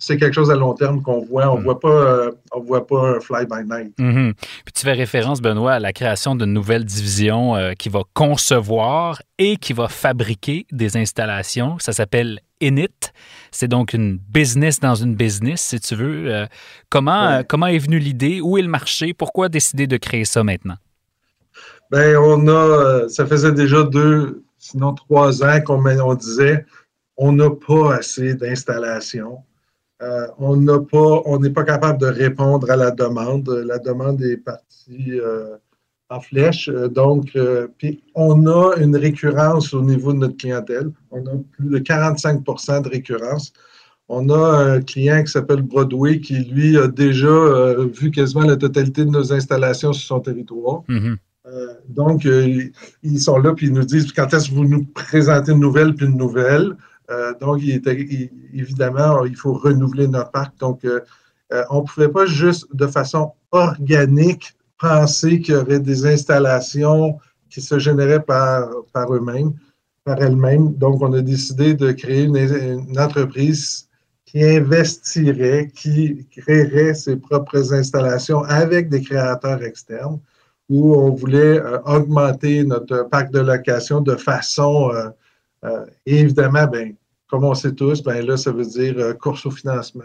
c'est 0.00 0.16
quelque 0.16 0.34
chose 0.34 0.50
à 0.50 0.56
long 0.56 0.74
terme 0.74 1.00
qu'on 1.00 1.20
voit. 1.20 1.48
On 1.52 1.58
ne 1.58 1.60
mm. 1.60 1.62
voit, 1.62 1.78
pas, 1.78 2.30
voit 2.56 2.84
pas 2.88 3.10
un 3.10 3.20
fly-by-night. 3.20 3.96
Mm-hmm. 4.00 4.32
Puis 4.34 4.72
tu 4.74 4.82
fais 4.82 4.94
référence, 4.94 5.40
Benoît, 5.40 5.74
à 5.74 5.78
la 5.78 5.92
création 5.92 6.34
d'une 6.34 6.52
nouvelle 6.52 6.84
division 6.84 7.54
qui 7.78 7.88
va 7.88 8.00
concevoir 8.12 9.22
et 9.38 9.58
qui 9.58 9.72
va 9.72 9.86
fabriquer 9.86 10.66
des 10.72 10.96
installations. 10.96 11.78
Ça 11.78 11.92
s'appelle 11.92 12.40
Init. 12.60 13.12
C'est 13.50 13.68
donc 13.68 13.92
une 13.92 14.18
business 14.18 14.80
dans 14.80 14.94
une 14.94 15.14
business, 15.14 15.60
si 15.60 15.80
tu 15.80 15.94
veux. 15.94 16.32
Euh, 16.32 16.46
comment, 16.88 17.24
euh, 17.26 17.42
comment 17.46 17.66
est 17.66 17.78
venue 17.78 17.98
l'idée? 17.98 18.40
Où 18.40 18.58
est 18.58 18.62
le 18.62 18.68
marché? 18.68 19.14
Pourquoi 19.14 19.48
décider 19.48 19.86
de 19.86 19.96
créer 19.96 20.24
ça 20.24 20.44
maintenant? 20.44 20.76
Bien, 21.90 22.20
on 22.20 22.46
a, 22.46 22.52
euh, 22.52 23.08
ça 23.08 23.26
faisait 23.26 23.52
déjà 23.52 23.82
deux, 23.82 24.44
sinon 24.58 24.94
trois 24.94 25.42
ans 25.42 25.60
qu'on 25.62 25.84
on 25.84 26.14
disait 26.14 26.64
on 27.16 27.32
n'a 27.32 27.50
pas 27.50 27.96
assez 27.96 28.34
d'installations. 28.34 29.38
on 30.38 30.56
n'a 30.56 30.78
pas, 30.78 31.22
on 31.26 31.38
n'est 31.38 31.50
pas 31.50 31.64
capable 31.64 31.98
de 32.00 32.06
répondre 32.06 32.70
à 32.70 32.76
la 32.76 32.90
demande. 32.90 33.48
La 33.66 33.78
demande 33.78 34.22
est 34.22 34.38
partie 34.38 35.20
en 36.10 36.20
flèche. 36.20 36.68
Euh, 36.68 36.88
donc, 36.88 37.30
euh, 37.36 37.68
puis 37.78 38.02
on 38.14 38.46
a 38.46 38.74
une 38.76 38.96
récurrence 38.96 39.72
au 39.72 39.82
niveau 39.82 40.12
de 40.12 40.18
notre 40.18 40.36
clientèle. 40.36 40.90
On 41.10 41.24
a 41.26 41.30
plus 41.52 41.68
de 41.70 41.78
45% 41.78 42.82
de 42.82 42.88
récurrence. 42.88 43.52
On 44.08 44.28
a 44.28 44.74
un 44.74 44.80
client 44.82 45.22
qui 45.22 45.30
s'appelle 45.30 45.62
Broadway 45.62 46.20
qui, 46.20 46.40
lui, 46.44 46.76
a 46.76 46.88
déjà 46.88 47.28
euh, 47.28 47.86
vu 47.86 48.10
quasiment 48.10 48.44
la 48.44 48.56
totalité 48.56 49.04
de 49.04 49.10
nos 49.10 49.32
installations 49.32 49.92
sur 49.92 50.04
son 50.04 50.20
territoire. 50.20 50.82
Mm-hmm. 50.88 51.16
donc, 51.88 52.24
ils 53.02 53.20
sont 53.20 53.38
là, 53.38 53.54
puis 53.54 53.68
ils 53.68 53.72
nous 53.72 53.84
disent 53.84 54.12
quand 54.12 54.32
est-ce 54.34 54.50
que 54.50 54.54
vous 54.54 54.64
nous 54.64 54.84
présentez 54.84 55.52
une 55.52 55.60
nouvelle, 55.60 55.94
puis 55.94 56.06
une 56.06 56.16
nouvelle? 56.16 56.76
donc, 57.40 57.60
évidemment, 58.52 59.24
il 59.24 59.36
faut 59.36 59.52
renouveler 59.52 60.06
notre 60.06 60.30
parc. 60.32 60.58
Donc, 60.58 60.84
on 61.70 61.80
ne 61.80 61.86
pouvait 61.86 62.08
pas 62.08 62.26
juste 62.26 62.66
de 62.72 62.86
façon 62.86 63.32
organique 63.52 64.56
penser 64.80 65.40
qu'il 65.40 65.54
y 65.54 65.56
aurait 65.56 65.80
des 65.80 66.06
installations 66.06 67.18
qui 67.50 67.60
se 67.60 67.78
généraient 67.78 68.22
par, 68.22 68.70
par 68.92 69.12
eux-mêmes, 69.14 69.52
par 70.04 70.20
elles-mêmes. 70.22 70.72
Donc, 70.74 71.02
on 71.02 71.12
a 71.12 71.20
décidé 71.20 71.74
de 71.74 71.92
créer 71.92 72.24
une, 72.24 72.98
entreprise 72.98 73.88
qui 74.24 74.44
investirait, 74.44 75.70
qui 75.74 76.26
créerait 76.30 76.94
ses 76.94 77.16
propres 77.16 77.74
installations 77.74 78.42
avec 78.44 78.88
des 78.88 79.02
créateurs 79.02 79.62
externes, 79.62 80.20
où 80.68 80.94
on 80.94 81.10
voulait 81.10 81.60
euh, 81.60 81.80
augmenter 81.82 82.64
notre 82.64 83.08
parc 83.08 83.32
de 83.32 83.40
location 83.40 84.00
de 84.00 84.14
façon, 84.14 84.90
euh, 84.94 85.08
euh, 85.64 85.84
évidemment, 86.06 86.66
ben, 86.66 86.94
comme 87.28 87.44
on 87.44 87.54
sait 87.54 87.72
tous, 87.72 88.02
ben 88.02 88.24
là, 88.24 88.36
ça 88.36 88.52
veut 88.52 88.64
dire 88.64 89.18
course 89.18 89.46
au 89.46 89.50
financement, 89.50 90.04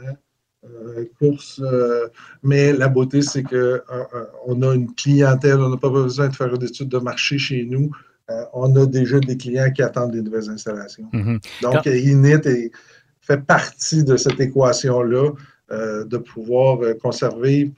course. 1.19 1.61
Euh, 1.63 2.07
mais 2.43 2.73
la 2.73 2.87
beauté, 2.87 3.21
c'est 3.21 3.43
qu'on 3.43 3.55
euh, 3.55 4.69
a 4.71 4.75
une 4.75 4.93
clientèle, 4.95 5.59
on 5.59 5.69
n'a 5.69 5.77
pas 5.77 5.89
besoin 5.89 6.29
de 6.29 6.35
faire 6.35 6.53
une 6.53 6.63
étude 6.63 6.89
de 6.89 6.97
marché 6.97 7.37
chez 7.37 7.65
nous. 7.65 7.91
on 8.53 8.75
a 8.75 8.85
déjà 8.85 9.19
des 9.19 9.37
clients 9.37 9.71
qui 9.71 9.81
attendent 9.81 10.11
des 10.11 10.21
nouvelles 10.21 10.49
installations. 10.49 11.09
Mm-hmm. 11.13 11.61
Donc, 11.61 11.85
Init 11.85 12.71
fait 13.21 13.45
partie 13.45 14.03
de 14.03 14.17
cette 14.17 14.39
équation-là 14.39 15.31
de 15.69 16.17
pouvoir 16.17 16.79
conserver, 17.01 17.71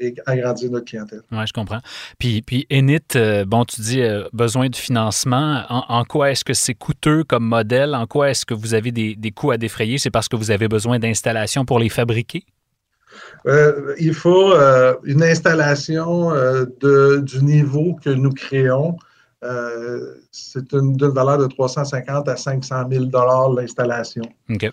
et 0.00 0.14
agrandir 0.26 0.70
notre 0.70 0.86
clientèle. 0.86 1.22
Oui, 1.32 1.46
je 1.46 1.52
comprends. 1.52 1.80
Puis, 2.18 2.42
puis 2.42 2.66
Enit, 2.70 3.16
euh, 3.16 3.44
bon, 3.44 3.64
tu 3.64 3.80
dis 3.80 4.02
euh, 4.02 4.24
besoin 4.32 4.68
de 4.68 4.76
financement. 4.76 5.64
En, 5.68 6.04
quoi 6.04 6.30
est-ce 6.30 6.44
que 6.44 6.54
c'est 6.54 6.74
coûteux 6.74 7.24
comme 7.24 7.44
modèle? 7.44 7.94
En 7.94 8.06
quoi 8.06 8.30
est-ce 8.30 8.46
que 8.46 8.54
vous 8.54 8.74
avez 8.74 8.92
des, 8.92 9.16
des 9.16 9.30
coûts 9.30 9.50
à 9.50 9.56
défrayer? 9.56 9.98
C'est 9.98 10.10
parce 10.10 10.28
que 10.28 10.36
vous 10.36 10.50
avez 10.50 10.68
besoin 10.68 10.98
d'installations 10.98 11.64
pour 11.64 11.78
les 11.78 11.88
fabriquer? 11.88 12.44
Euh, 13.46 13.94
il 13.98 14.14
faut 14.14 14.54
une 15.04 15.22
installation 15.22 16.30
de, 16.32 17.20
du 17.20 17.42
niveau 17.42 17.96
que 18.04 18.10
nous 18.10 18.30
créons. 18.30 18.96
c'est 20.30 20.72
une, 20.72 20.96
d'une 20.96 21.08
valeur 21.08 21.38
de 21.38 21.46
350 21.46 22.28
à 22.28 22.36
500 22.36 22.84
000 22.90 23.04
l'installation. 23.56 24.22
OK. 24.50 24.70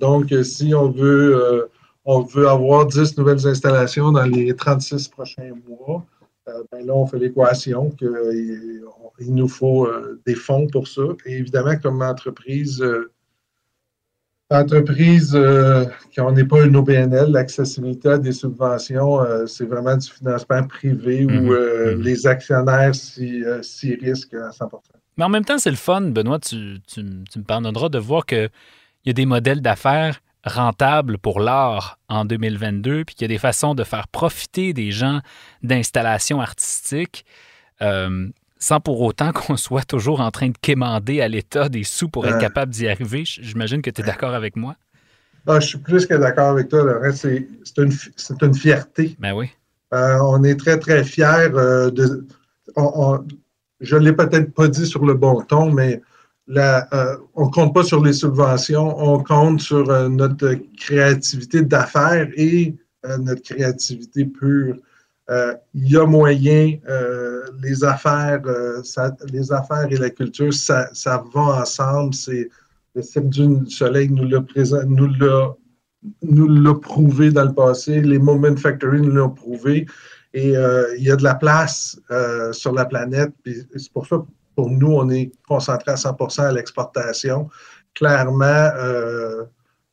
donc, 0.00 0.32
si 0.44 0.74
on 0.74 0.90
veut 0.90 1.68
on 2.04 2.22
veut 2.22 2.48
avoir 2.48 2.86
10 2.86 3.16
nouvelles 3.18 3.46
installations 3.46 4.12
dans 4.12 4.24
les 4.24 4.54
36 4.54 5.08
prochains 5.08 5.52
mois. 5.68 6.04
Euh, 6.48 6.62
ben 6.72 6.86
là, 6.86 6.94
on 6.94 7.06
fait 7.06 7.18
l'équation 7.18 7.90
qu'il 7.90 8.08
euh, 8.08 8.80
nous 9.20 9.48
faut 9.48 9.86
euh, 9.86 10.20
des 10.26 10.34
fonds 10.34 10.66
pour 10.66 10.88
ça. 10.88 11.02
Et 11.26 11.38
évidemment, 11.38 11.76
comme 11.76 12.00
entreprise, 12.02 12.82
entreprise 14.50 15.36
on 16.18 16.32
n'est 16.32 16.44
pas 16.44 16.64
une 16.64 16.76
OBNL, 16.76 17.30
l'accessibilité 17.30 18.08
à 18.08 18.18
des 18.18 18.32
subventions, 18.32 19.20
c'est 19.46 19.66
vraiment 19.66 19.96
du 19.96 20.10
financement 20.10 20.66
privé 20.66 21.24
où 21.24 21.30
mhm. 21.30 21.94
Mhm. 21.94 22.02
les 22.02 22.26
actionnaires 22.26 22.94
s'y 22.94 23.94
risquent 23.94 24.34
à 24.34 24.50
100 24.50 24.70
Mais 25.18 25.24
en 25.24 25.28
même 25.28 25.44
temps, 25.44 25.58
c'est 25.58 25.70
le 25.70 25.76
fun, 25.76 26.00
Benoît, 26.00 26.40
tu, 26.40 26.80
tu 26.88 27.02
me 27.02 27.44
pardonneras 27.44 27.90
de 27.90 27.98
voir 27.98 28.26
qu'il 28.26 28.50
y 29.04 29.10
a 29.10 29.12
des 29.12 29.26
modèles 29.26 29.60
d'affaires 29.60 30.20
rentable 30.44 31.18
pour 31.18 31.40
l'art 31.40 31.98
en 32.08 32.24
2022, 32.24 33.04
puis 33.04 33.14
qu'il 33.14 33.24
y 33.24 33.30
a 33.30 33.34
des 33.34 33.38
façons 33.38 33.74
de 33.74 33.84
faire 33.84 34.08
profiter 34.08 34.72
des 34.72 34.90
gens 34.90 35.20
d'installations 35.62 36.40
artistiques 36.40 37.24
euh, 37.82 38.28
sans 38.58 38.80
pour 38.80 39.00
autant 39.00 39.32
qu'on 39.34 39.56
soit 39.56 39.84
toujours 39.84 40.20
en 40.20 40.30
train 40.30 40.48
de 40.48 40.58
quémander 40.60 41.20
à 41.20 41.28
l'État 41.28 41.68
des 41.68 41.84
sous 41.84 42.08
pour 42.08 42.26
être 42.26 42.38
capable 42.38 42.72
d'y 42.72 42.88
arriver. 42.88 43.22
J'imagine 43.24 43.82
que 43.82 43.90
tu 43.90 44.02
es 44.02 44.04
d'accord 44.04 44.34
avec 44.34 44.56
moi. 44.56 44.76
Ah, 45.46 45.58
je 45.58 45.68
suis 45.68 45.78
plus 45.78 46.06
que 46.06 46.14
d'accord 46.14 46.50
avec 46.50 46.68
toi, 46.68 46.84
Laurent. 46.84 47.12
C'est 47.14 47.48
une, 47.78 47.92
une, 48.42 48.54
fierté. 48.54 49.16
Ben 49.18 49.32
oui. 49.32 49.50
Euh, 49.94 50.18
on 50.22 50.44
est 50.44 50.54
très, 50.54 50.78
très 50.78 51.02
fiers 51.02 51.48
euh, 51.54 51.90
de. 51.90 52.26
je 53.80 53.96
ne 53.96 54.00
l'ai 54.00 54.12
peut-être 54.12 54.52
pas 54.52 54.68
dit 54.68 54.86
sur 54.86 55.04
le 55.04 55.14
bon 55.14 55.40
ton, 55.40 55.72
mais 55.72 56.02
euh, 56.56 57.16
on 57.34 57.46
ne 57.46 57.50
compte 57.50 57.74
pas 57.74 57.84
sur 57.84 58.02
les 58.02 58.12
subventions, 58.12 58.98
on 58.98 59.22
compte 59.22 59.60
sur 59.60 59.88
euh, 59.90 60.08
notre 60.08 60.54
créativité 60.76 61.62
d'affaires 61.62 62.28
et 62.34 62.74
euh, 63.06 63.18
notre 63.18 63.42
créativité 63.42 64.24
pure. 64.24 64.76
Il 65.74 65.88
y 65.88 65.96
a 65.96 66.04
moyen, 66.06 66.76
les 67.62 67.84
affaires, 67.84 68.42
les 69.32 69.52
affaires 69.52 69.86
et 69.88 69.96
la 69.96 70.10
culture, 70.10 70.52
ça, 70.52 70.90
ça 70.92 71.22
va 71.32 71.62
ensemble. 71.62 72.12
C'est 72.14 72.50
le 72.96 73.02
Cirque 73.02 73.28
du 73.28 73.70
Soleil 73.70 74.08
nous 74.08 74.28
l'a 74.28 74.40
nous 74.86 75.06
l'a 75.06 75.54
nous 76.22 76.48
l'a 76.48 76.74
prouvé 76.74 77.30
dans 77.30 77.44
le 77.44 77.54
passé, 77.54 78.00
les 78.00 78.18
Moment 78.18 78.56
Factory 78.56 79.02
nous 79.02 79.12
l'ont 79.12 79.30
prouvé, 79.30 79.86
et 80.34 80.48
il 80.48 81.04
y 81.04 81.12
a 81.12 81.14
de 81.14 81.22
la 81.22 81.36
place 81.36 82.00
sur 82.50 82.72
la 82.72 82.86
planète. 82.86 83.32
C'est 83.44 83.92
pour 83.92 84.08
ça 84.08 84.24
pour 84.54 84.70
nous, 84.70 84.92
on 84.92 85.08
est 85.10 85.30
concentré 85.46 85.92
à 85.92 85.96
100 85.96 86.38
à 86.38 86.52
l'exportation. 86.52 87.48
Clairement, 87.94 88.44
euh, 88.44 89.44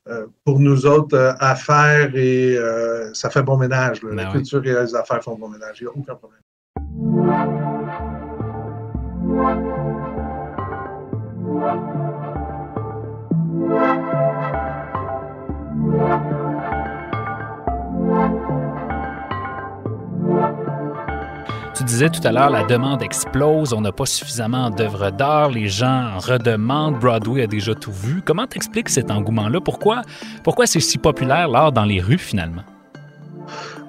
euh, 0.08 0.28
pour 0.46 0.60
nous 0.60 0.86
autres 0.86 1.36
à 1.40 1.56
faire 1.56 2.16
et 2.16 2.58
ça 3.14 3.30
fait 3.30 3.44
bon 3.44 3.58
ménage. 3.58 4.02
la 4.04 4.10
Ben 4.16 4.26
oui. 4.28 4.32
culture 4.34 4.66
et 4.66 4.74
les 4.84 4.96
affaires 4.96 5.24
font 5.24 5.36
bon 5.36 5.50
ménage. 5.50 5.78
Il 5.82 5.86
n'y 5.86 5.90
a 5.90 5.94
aucun 5.96 6.16
problème. 6.16 7.77
Disais 21.98 22.10
tout 22.12 22.28
à 22.28 22.32
l'heure, 22.32 22.52
la 22.52 22.64
demande 22.64 23.02
explose, 23.02 23.74
on 23.74 23.82
n'a 23.82 23.92
pas 23.92 24.06
suffisamment 24.06 24.70
d'œuvres 24.70 25.10
d'art, 25.10 25.50
les 25.50 25.68
gens 25.68 26.12
en 26.16 26.20
redemandent, 26.20 27.00
Broadway 27.00 27.42
a 27.42 27.48
déjà 27.48 27.74
tout 27.74 27.92
vu. 27.92 28.22
Comment 28.24 28.46
t'expliques 28.46 28.90
cet 28.90 29.10
engouement-là? 29.10 29.60
Pourquoi, 29.62 30.04
pourquoi 30.44 30.68
c'est 30.68 30.80
si 30.80 31.00
populaire 31.00 31.48
l'art 31.48 31.72
dans 31.72 31.86
les 31.86 32.00
rues 32.00 32.20
finalement? 32.20 32.62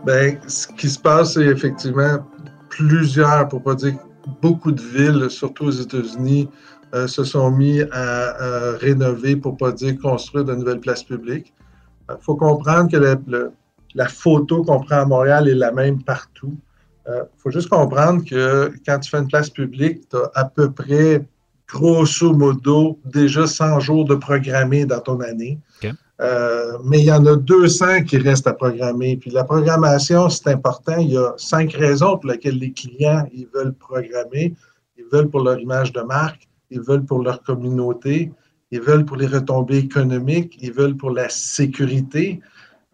Ben, 0.07 0.39
ce 0.47 0.67
qui 0.69 0.89
se 0.89 0.99
passe, 0.99 1.35
c'est 1.35 1.45
effectivement 1.45 2.25
plusieurs, 2.71 3.47
pour 3.49 3.63
pas 3.63 3.75
dire 3.75 3.99
beaucoup 4.41 4.73
de 4.73 4.81
villes, 4.81 5.29
surtout 5.29 5.67
aux 5.67 5.71
États-Unis, 5.71 6.49
euh, 6.95 7.07
se 7.07 7.25
sont 7.25 7.51
mis 7.51 7.83
à, 7.93 8.33
rénover, 8.81 9.37
pour 9.37 9.59
pas 9.59 9.71
dire 9.71 9.99
construire 10.01 10.47
de 10.47 10.55
nouvelles 10.55 10.81
places 10.81 11.05
publiques. 11.05 11.53
Il 12.09 12.17
faut 12.23 12.37
comprendre 12.37 12.91
que 12.91 13.51
la 13.95 14.09
photo 14.09 14.63
qu'on 14.63 14.81
prend 14.81 15.01
à 15.01 15.05
Montréal 15.05 15.47
est 15.47 15.55
la 15.55 15.73
même 15.73 16.03
partout. 16.03 16.57
Il 17.09 17.39
faut 17.39 17.51
juste 17.51 17.69
comprendre 17.69 18.23
que 18.25 18.71
quand 18.85 18.99
tu 18.99 19.11
fais 19.11 19.19
une 19.19 19.29
place 19.29 19.49
publique, 19.49 20.09
tu 20.11 20.17
as 20.17 20.31
à 20.35 20.45
peu 20.45 20.71
près, 20.71 21.25
grosso 21.67 22.35
modo, 22.35 22.99
déjà 23.05 23.47
100 23.47 23.81
jours 23.81 24.05
de 24.05 24.15
programmé 24.15 24.85
dans 24.85 25.01
ton 25.01 25.21
année. 25.21 25.59
Euh, 26.21 26.79
mais 26.85 26.99
il 26.99 27.05
y 27.05 27.13
en 27.13 27.25
a 27.27 27.37
200 27.37 28.03
qui 28.03 28.19
restent 28.19 28.49
à 28.49 28.53
programmer. 28.53 29.17
Puis 29.17 29.31
la 29.31 29.45
programmation, 29.45 30.29
c'est 30.29 30.49
important. 30.49 30.97
Il 30.99 31.13
y 31.13 31.17
a 31.17 31.33
cinq 31.37 31.75
raisons 31.75 32.19
pour 32.19 32.31
lesquelles 32.31 32.59
les 32.59 32.73
clients 32.73 33.29
ils 33.33 33.47
veulent 33.55 33.75
programmer. 33.75 34.55
Ils 34.97 35.05
veulent 35.13 35.29
pour 35.29 35.41
leur 35.41 35.59
image 35.61 35.93
de 35.93 36.01
marque, 36.01 36.49
ils 36.71 36.81
veulent 36.81 37.05
pour 37.05 37.23
leur 37.23 37.43
communauté, 37.43 38.33
ils 38.73 38.81
veulent 38.81 39.05
pour 39.05 39.17
les 39.17 39.27
retombées 39.27 39.79
économiques, 39.79 40.59
ils 40.61 40.73
veulent 40.73 40.97
pour 40.97 41.11
la 41.11 41.29
sécurité, 41.29 42.41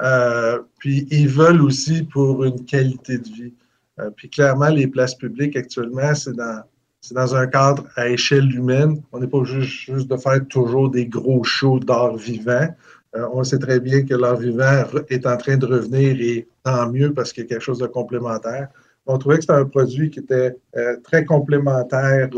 euh, 0.02 0.60
puis 0.78 1.06
ils 1.10 1.28
veulent 1.28 1.62
aussi 1.62 2.02
pour 2.02 2.44
une 2.44 2.64
qualité 2.66 3.18
de 3.18 3.28
vie. 3.28 3.54
Euh, 4.00 4.10
puis 4.10 4.28
clairement, 4.28 4.68
les 4.68 4.86
places 4.86 5.14
publiques 5.14 5.56
actuellement, 5.56 6.14
c'est 6.14 6.34
dans, 6.34 6.62
c'est 7.00 7.14
dans 7.14 7.34
un 7.34 7.46
cadre 7.46 7.86
à 7.96 8.08
échelle 8.08 8.52
humaine. 8.52 9.02
On 9.12 9.20
n'est 9.20 9.28
pas 9.28 9.44
juste, 9.44 9.90
de 9.90 10.16
faire 10.16 10.46
toujours 10.48 10.90
des 10.90 11.06
gros 11.06 11.44
shows 11.44 11.80
d'art 11.80 12.16
vivant. 12.16 12.68
Euh, 13.16 13.28
on 13.32 13.44
sait 13.44 13.58
très 13.58 13.78
bien 13.78 14.04
que 14.04 14.14
l'art 14.14 14.36
vivant 14.36 14.84
est 15.08 15.26
en 15.26 15.36
train 15.36 15.56
de 15.56 15.66
revenir 15.66 16.20
et 16.20 16.48
tant 16.64 16.90
mieux 16.90 17.12
parce 17.12 17.32
qu'il 17.32 17.44
y 17.44 17.46
a 17.46 17.48
quelque 17.48 17.62
chose 17.62 17.78
de 17.78 17.86
complémentaire. 17.86 18.68
On 19.06 19.18
trouvait 19.18 19.36
que 19.36 19.42
c'était 19.42 19.52
un 19.52 19.66
produit 19.66 20.10
qui 20.10 20.20
était 20.20 20.56
euh, 20.76 20.96
très 21.04 21.24
complémentaire 21.24 22.30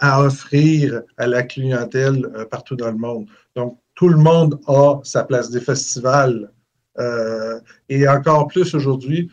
à 0.00 0.22
offrir 0.22 1.02
à 1.16 1.26
la 1.26 1.42
clientèle 1.42 2.28
partout 2.50 2.76
dans 2.76 2.90
le 2.90 2.98
monde. 2.98 3.26
Donc, 3.56 3.78
tout 3.94 4.08
le 4.08 4.18
monde 4.18 4.60
a 4.66 5.00
sa 5.02 5.24
place 5.24 5.50
des 5.50 5.60
festivals. 5.60 6.50
et 7.88 8.08
encore 8.08 8.48
plus 8.48 8.74
aujourd'hui, 8.74 9.30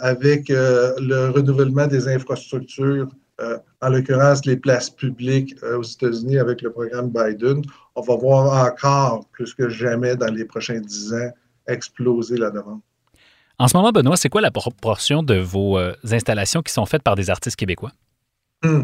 avec 0.00 0.50
euh, 0.50 0.92
le 0.98 1.30
renouvellement 1.30 1.86
des 1.86 2.08
infrastructures, 2.08 3.08
euh, 3.40 3.58
en 3.80 3.88
l'occurrence 3.88 4.44
les 4.44 4.56
places 4.56 4.90
publiques 4.90 5.54
euh, 5.62 5.78
aux 5.78 5.82
États-Unis 5.82 6.38
avec 6.38 6.60
le 6.62 6.70
programme 6.70 7.10
Biden, 7.10 7.62
on 7.94 8.02
va 8.02 8.16
voir 8.16 8.66
encore 8.66 9.26
plus 9.32 9.54
que 9.54 9.68
jamais 9.68 10.14
dans 10.16 10.32
les 10.32 10.44
prochains 10.44 10.80
dix 10.80 11.12
ans 11.14 11.30
exploser 11.66 12.36
la 12.36 12.50
demande. 12.50 12.80
En 13.58 13.68
ce 13.68 13.76
moment, 13.76 13.92
Benoît, 13.92 14.16
c'est 14.16 14.28
quoi 14.30 14.40
la 14.40 14.50
proportion 14.50 15.22
de 15.22 15.34
vos 15.36 15.78
euh, 15.78 15.92
installations 16.10 16.62
qui 16.62 16.72
sont 16.72 16.86
faites 16.86 17.02
par 17.02 17.14
des 17.14 17.28
artistes 17.30 17.56
québécois? 17.56 17.92
Hmm. 18.62 18.82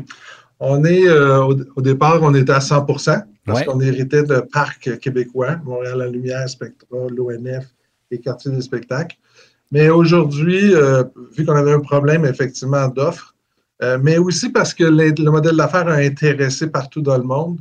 On 0.60 0.84
est, 0.84 1.06
euh, 1.06 1.44
au, 1.44 1.54
au 1.76 1.82
départ, 1.82 2.18
on 2.22 2.34
était 2.34 2.52
à 2.52 2.60
100% 2.60 3.22
parce 3.44 3.60
Ouais. 3.60 3.64
qu'on 3.66 3.80
héritait 3.80 4.22
de 4.22 4.40
parcs 4.40 4.98
québécois, 4.98 5.56
Montréal 5.64 5.98
la 5.98 6.08
Lumière, 6.08 6.48
Spectra, 6.48 6.96
l'ONF 7.10 7.64
et 8.10 8.18
Quartier 8.18 8.50
des 8.50 8.62
spectacles. 8.62 9.16
Mais 9.72 9.88
aujourd'hui, 9.90 10.74
euh, 10.74 11.02
vu 11.36 11.44
qu'on 11.44 11.56
avait 11.56 11.72
un 11.72 11.80
problème 11.80 12.24
effectivement 12.24 12.88
d'offres, 12.88 13.34
euh, 13.82 13.98
mais 14.02 14.16
aussi 14.18 14.50
parce 14.50 14.72
que 14.72 14.84
les- 14.84 15.10
le 15.10 15.30
modèle 15.30 15.56
d'affaires 15.56 15.88
a 15.88 15.94
intéressé 15.96 16.68
partout 16.68 17.02
dans 17.02 17.16
le 17.18 17.24
monde. 17.24 17.58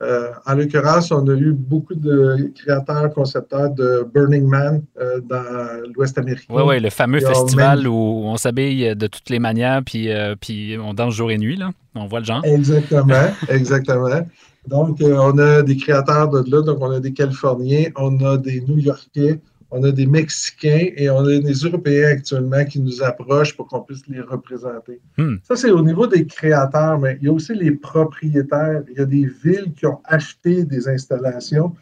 Euh, 0.00 0.28
en 0.46 0.54
l'occurrence, 0.54 1.10
on 1.10 1.26
a 1.26 1.34
eu 1.34 1.52
beaucoup 1.52 1.96
de 1.96 2.52
créateurs, 2.54 3.12
concepteurs 3.12 3.70
de 3.70 4.06
Burning 4.14 4.46
Man 4.46 4.82
euh, 5.00 5.20
dans 5.20 5.42
l'Ouest 5.96 6.16
américain. 6.16 6.44
Oui, 6.50 6.62
oui, 6.64 6.80
le 6.80 6.88
fameux 6.88 7.18
festival 7.18 7.78
même- 7.82 7.88
où 7.92 8.22
on 8.26 8.36
s'habille 8.36 8.94
de 8.94 9.06
toutes 9.08 9.28
les 9.28 9.40
manières, 9.40 9.82
puis, 9.84 10.12
euh, 10.12 10.36
puis 10.40 10.76
on 10.80 10.94
danse 10.94 11.14
jour 11.14 11.32
et 11.32 11.38
nuit, 11.38 11.56
là. 11.56 11.70
On 11.96 12.06
voit 12.06 12.20
le 12.20 12.26
genre. 12.26 12.42
Exactement, 12.44 13.26
exactement. 13.48 14.20
Donc, 14.68 14.98
on 15.02 15.36
a 15.38 15.62
des 15.62 15.76
créateurs 15.76 16.28
de 16.28 16.48
là, 16.48 16.62
donc 16.62 16.78
on 16.80 16.92
a 16.92 17.00
des 17.00 17.12
Californiens, 17.12 17.86
on 17.96 18.24
a 18.24 18.36
des 18.36 18.60
New-Yorkais, 18.68 19.40
on 19.70 19.82
a 19.84 19.92
des 19.92 20.06
Mexicains 20.06 20.88
et 20.96 21.10
on 21.10 21.18
a 21.18 21.38
des 21.38 21.52
Européens 21.52 22.08
actuellement 22.08 22.64
qui 22.64 22.80
nous 22.80 23.02
approchent 23.02 23.54
pour 23.56 23.66
qu'on 23.66 23.80
puisse 23.80 24.06
les 24.08 24.20
représenter. 24.20 25.00
Hmm. 25.18 25.36
Ça, 25.42 25.56
c'est 25.56 25.70
au 25.70 25.82
niveau 25.82 26.06
des 26.06 26.26
créateurs, 26.26 26.98
mais 26.98 27.18
il 27.20 27.26
y 27.26 27.28
a 27.28 27.32
aussi 27.32 27.54
les 27.54 27.72
propriétaires. 27.72 28.82
Il 28.90 28.98
y 28.98 29.00
a 29.00 29.04
des 29.04 29.26
villes 29.26 29.72
qui 29.76 29.86
ont 29.86 30.00
acheté 30.04 30.64
des 30.64 30.88
installations 30.88 31.74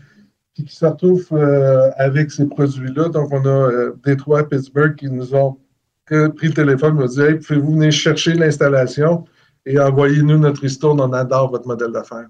puis 0.55 0.65
qui 0.65 0.75
se 0.75 0.87
retrouvent 0.87 1.29
euh, 1.33 1.91
avec 1.99 2.31
ces 2.31 2.47
produits-là. 2.47 3.11
Donc, 3.11 3.29
on 3.31 3.45
a 3.45 3.49
euh, 3.49 3.93
Détroit, 4.05 4.49
Pittsburgh 4.49 4.97
qui 4.97 5.11
nous 5.11 5.35
ont 5.35 5.59
pris 6.07 6.49
le 6.49 6.55
téléphone 6.55 6.97
et 6.97 7.01
nous 7.01 7.05
ont 7.05 7.07
dit 7.07 7.21
Hey, 7.21 7.35
pouvez-vous 7.35 7.73
venir 7.73 7.93
chercher 7.93 8.35
l'installation 8.35 9.27
et 9.67 9.79
envoyez-nous 9.79 10.39
notre 10.39 10.65
histoire, 10.65 10.95
on 10.95 11.13
adore 11.13 11.51
votre 11.51 11.67
modèle 11.67 11.93
d'affaires. 11.93 12.29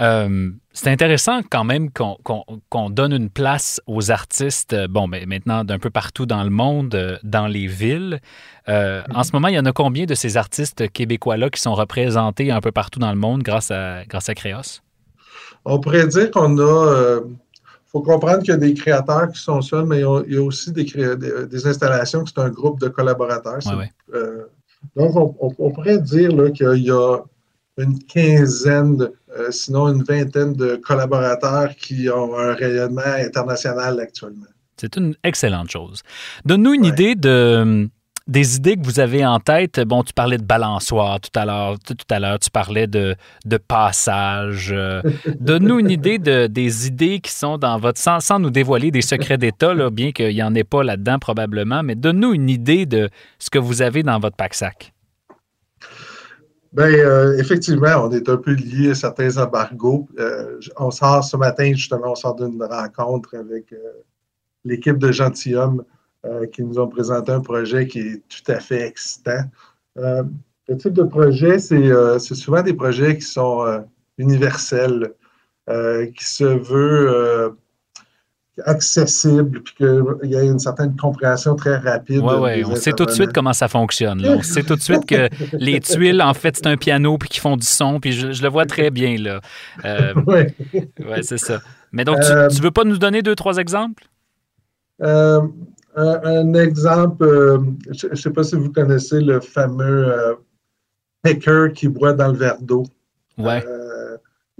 Euh, 0.00 0.50
c'est 0.72 0.88
intéressant 0.90 1.40
quand 1.50 1.64
même 1.64 1.90
qu'on 1.90 2.90
donne 2.90 3.12
une 3.12 3.28
place 3.30 3.80
aux 3.86 4.10
artistes, 4.10 4.72
euh, 4.72 4.88
bon, 4.88 5.06
mais 5.06 5.26
maintenant 5.26 5.64
d'un 5.64 5.78
peu 5.78 5.90
partout 5.90 6.24
dans 6.24 6.42
le 6.44 6.50
monde, 6.50 6.94
euh, 6.94 7.18
dans 7.22 7.46
les 7.46 7.66
villes. 7.66 8.20
Euh, 8.68 9.02
En 9.14 9.22
ce 9.22 9.32
moment, 9.32 9.48
il 9.48 9.54
y 9.54 9.58
en 9.58 9.66
a 9.66 9.72
combien 9.72 10.06
de 10.06 10.14
ces 10.14 10.36
artistes 10.36 10.90
québécois-là 10.90 11.50
qui 11.50 11.60
sont 11.60 11.74
représentés 11.74 12.50
un 12.50 12.60
peu 12.60 12.72
partout 12.72 12.98
dans 12.98 13.10
le 13.12 13.18
monde 13.18 13.42
grâce 13.42 13.70
à, 13.70 14.04
grâce 14.06 14.28
à 14.28 14.34
Créos? 14.34 14.80
On 15.64 15.78
pourrait 15.78 16.06
dire 16.08 16.30
qu'on 16.30 16.58
a. 16.58 17.20
Il 17.24 17.90
faut 17.92 18.00
comprendre 18.02 18.38
qu'il 18.38 18.48
y 18.48 18.52
a 18.52 18.56
des 18.56 18.72
créateurs 18.72 19.30
qui 19.30 19.38
sont 19.40 19.60
seuls, 19.60 19.84
mais 19.84 19.98
il 19.98 20.32
y 20.32 20.36
a, 20.38 20.42
aussi 20.42 20.72
des, 20.72 20.86
cré- 20.86 21.14
des, 21.16 21.46
des 21.46 21.66
installations 21.66 22.24
qui 22.24 22.32
sont 22.32 22.40
un 22.40 22.48
groupe 22.48 22.80
de 22.80 22.88
collaborateurs. 22.88 23.62
C'est- 23.62 23.68
Ouais, 23.68 23.76
ouais. 23.76 23.92
euh, 24.14 24.44
donc, 24.96 25.14
on, 25.14 25.36
on- 25.40 25.54
on 25.58 25.70
pourrait 25.70 25.98
dire 25.98 26.30
qu'il 26.54 26.82
y 26.84 26.90
a 26.90 27.18
une 27.78 27.98
quinzaine, 28.04 28.96
de- 28.96 29.14
euh, 29.38 29.50
sinon 29.50 29.88
une 29.88 30.02
vingtaine 30.02 30.52
de 30.54 30.76
collaborateurs 30.76 31.74
qui 31.76 32.08
ont 32.10 32.36
un 32.38 32.54
rayonnement 32.54 33.00
international 33.02 33.98
actuellement. 34.00 34.46
C'est 34.76 34.96
une 34.96 35.14
excellente 35.24 35.70
chose. 35.70 36.00
Donne-nous 36.44 36.74
une 36.74 36.82
Ouais. 36.82 36.88
idée 36.88 37.14
de, 37.14 37.88
des 38.26 38.56
idées 38.56 38.76
que 38.76 38.84
vous 38.84 39.00
avez 39.00 39.24
en 39.24 39.38
tête. 39.40 39.80
Bon, 39.80 40.02
tu 40.02 40.12
parlais 40.12 40.38
de 40.38 40.44
balançoire 40.44 41.20
tout 41.20 41.30
à 41.38 41.44
l'heure. 41.44 41.76
Tout, 41.78 41.94
tout 41.94 42.06
à 42.10 42.18
l'heure, 42.20 42.38
tu 42.38 42.50
parlais 42.50 42.86
de, 42.86 43.14
de 43.44 43.56
passage. 43.56 44.70
Euh, 44.72 45.02
Donne-nous 45.40 45.78
une 45.80 45.90
idée 45.90 46.18
de, 46.18 46.46
des 46.46 46.86
idées 46.86 47.20
qui 47.20 47.32
sont 47.32 47.58
dans 47.58 47.78
votre... 47.78 47.98
Sans, 48.00 48.20
sans 48.20 48.38
nous 48.38 48.50
dévoiler 48.50 48.90
des 48.90 49.02
secrets 49.02 49.38
d'État, 49.38 49.72
là, 49.74 49.90
bien 49.90 50.12
qu'il 50.12 50.34
n'y 50.34 50.42
en 50.42 50.54
ait 50.54 50.64
pas 50.64 50.82
là-dedans 50.82 51.18
probablement, 51.18 51.82
mais 51.82 51.94
donne-nous 51.94 52.32
une 52.34 52.48
idée 52.50 52.86
de 52.86 53.08
ce 53.38 53.50
que 53.50 53.58
vous 53.58 53.82
avez 53.82 54.02
dans 54.02 54.18
votre 54.18 54.36
pack-sac. 54.36 54.92
Bien, 56.72 56.86
euh, 56.86 57.36
effectivement, 57.36 58.06
on 58.06 58.10
est 58.12 58.26
un 58.30 58.38
peu 58.38 58.52
lié 58.52 58.92
à 58.92 58.94
certains 58.94 59.36
embargos. 59.36 60.08
Euh, 60.18 60.58
on 60.78 60.90
sort 60.90 61.22
ce 61.22 61.36
matin, 61.36 61.70
justement, 61.74 62.12
on 62.12 62.14
sort 62.14 62.34
d'une 62.34 62.62
rencontre 62.62 63.36
avec 63.36 63.74
euh, 63.74 63.76
l'équipe 64.64 64.96
de 64.96 65.12
gentilshommes 65.12 65.84
euh, 66.24 66.46
qui 66.46 66.62
nous 66.62 66.78
ont 66.78 66.88
présenté 66.88 67.30
un 67.30 67.40
projet 67.40 67.86
qui 67.86 67.98
est 68.00 68.22
tout 68.26 68.50
à 68.50 68.58
fait 68.58 68.86
excitant. 68.86 69.44
Euh, 69.98 70.22
le 70.66 70.76
type 70.78 70.94
de 70.94 71.02
projet, 71.02 71.58
c'est 71.58 72.18
souvent 72.18 72.62
des 72.62 72.72
projets 72.72 73.16
qui 73.18 73.26
sont 73.26 73.84
universels, 74.16 75.12
qui 75.68 76.24
se 76.24 76.44
veut 76.44 77.56
accessible, 78.66 79.62
puis 79.62 79.74
qu'il 79.76 80.30
y 80.30 80.36
a 80.36 80.42
une 80.42 80.58
certaine 80.58 80.94
compréhension 80.96 81.54
très 81.56 81.76
rapide. 81.78 82.20
Oui, 82.22 82.34
oui, 82.40 82.64
on 82.64 82.74
sait 82.76 82.92
tout 82.92 83.06
de 83.06 83.10
suite 83.10 83.32
comment 83.32 83.52
ça 83.54 83.68
fonctionne. 83.68 84.20
là. 84.20 84.32
On 84.38 84.42
sait 84.42 84.62
tout 84.62 84.76
de 84.76 84.80
suite 84.82 85.06
que 85.06 85.28
les 85.56 85.80
tuiles, 85.80 86.20
en 86.22 86.34
fait, 86.34 86.56
c'est 86.56 86.66
un 86.66 86.76
piano 86.76 87.16
puis 87.18 87.28
qui 87.30 87.40
font 87.40 87.56
du 87.56 87.66
son, 87.66 87.98
puis 87.98 88.12
je, 88.12 88.32
je 88.32 88.42
le 88.42 88.48
vois 88.48 88.66
très 88.66 88.90
bien, 88.90 89.16
là. 89.16 89.40
Euh, 89.84 90.12
Oui. 90.26 90.42
ouais, 90.74 91.22
c'est 91.22 91.38
ça. 91.38 91.60
Mais 91.92 92.04
donc, 92.04 92.20
tu, 92.20 92.30
Euh, 92.30 92.48
tu 92.48 92.60
veux 92.60 92.70
pas 92.70 92.84
nous 92.84 92.98
donner 92.98 93.22
deux, 93.22 93.34
trois 93.34 93.56
exemples? 93.56 94.04
Euh, 95.02 95.40
un, 95.96 96.20
un 96.24 96.54
exemple, 96.54 97.24
euh, 97.24 97.58
je 97.90 98.06
ne 98.08 98.14
sais 98.14 98.30
pas 98.30 98.42
si 98.44 98.54
vous 98.56 98.70
connaissez 98.70 99.20
le 99.20 99.40
fameux 99.40 100.08
euh, 100.12 100.34
picker 101.22 101.68
qui 101.74 101.88
boit 101.88 102.12
dans 102.12 102.28
le 102.28 102.38
verre 102.38 102.60
d'eau. 102.60 102.84
Ouais. 103.38 103.62
Euh, 103.66 103.91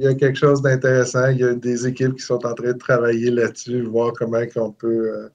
il 0.02 0.06
y 0.06 0.08
a 0.08 0.14
quelque 0.14 0.38
chose 0.38 0.60
d'intéressant. 0.62 1.28
Il 1.28 1.38
y 1.38 1.44
a 1.44 1.54
des 1.54 1.86
équipes 1.86 2.16
qui 2.16 2.24
sont 2.24 2.44
en 2.44 2.54
train 2.54 2.72
de 2.72 2.78
travailler 2.78 3.30
là-dessus, 3.30 3.82
voir 3.82 4.12
comment 4.12 4.40
on 4.56 4.72
peut. 4.72 5.30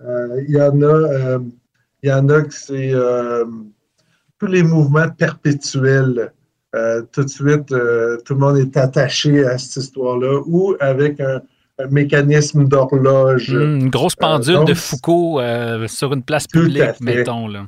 il 0.00 0.54
y 0.54 0.60
en 0.60 0.80
a, 0.82 1.38
il 2.02 2.08
y 2.08 2.12
en 2.12 2.28
a 2.28 2.42
qui 2.42 2.56
c'est 2.56 2.92
tous 4.38 4.46
les 4.46 4.62
mouvements 4.62 5.08
perpétuels. 5.10 6.32
tout 7.12 7.24
de 7.24 7.28
suite, 7.28 7.66
tout 7.66 8.34
le 8.34 8.38
monde 8.38 8.58
est 8.58 8.76
attaché 8.76 9.44
à 9.44 9.58
cette 9.58 9.82
histoire-là, 9.82 10.40
ou 10.46 10.76
avec 10.78 11.20
un, 11.20 11.42
mécanisme 11.90 12.64
d'horloge. 12.64 13.52
Hmm, 13.52 13.80
une 13.80 13.90
grosse 13.90 14.14
pendule 14.14 14.64
de 14.64 14.72
Foucault 14.72 15.40
sur 15.88 16.12
une 16.12 16.22
place 16.22 16.46
publique, 16.46 17.00
mettons. 17.00 17.48
Là. 17.48 17.66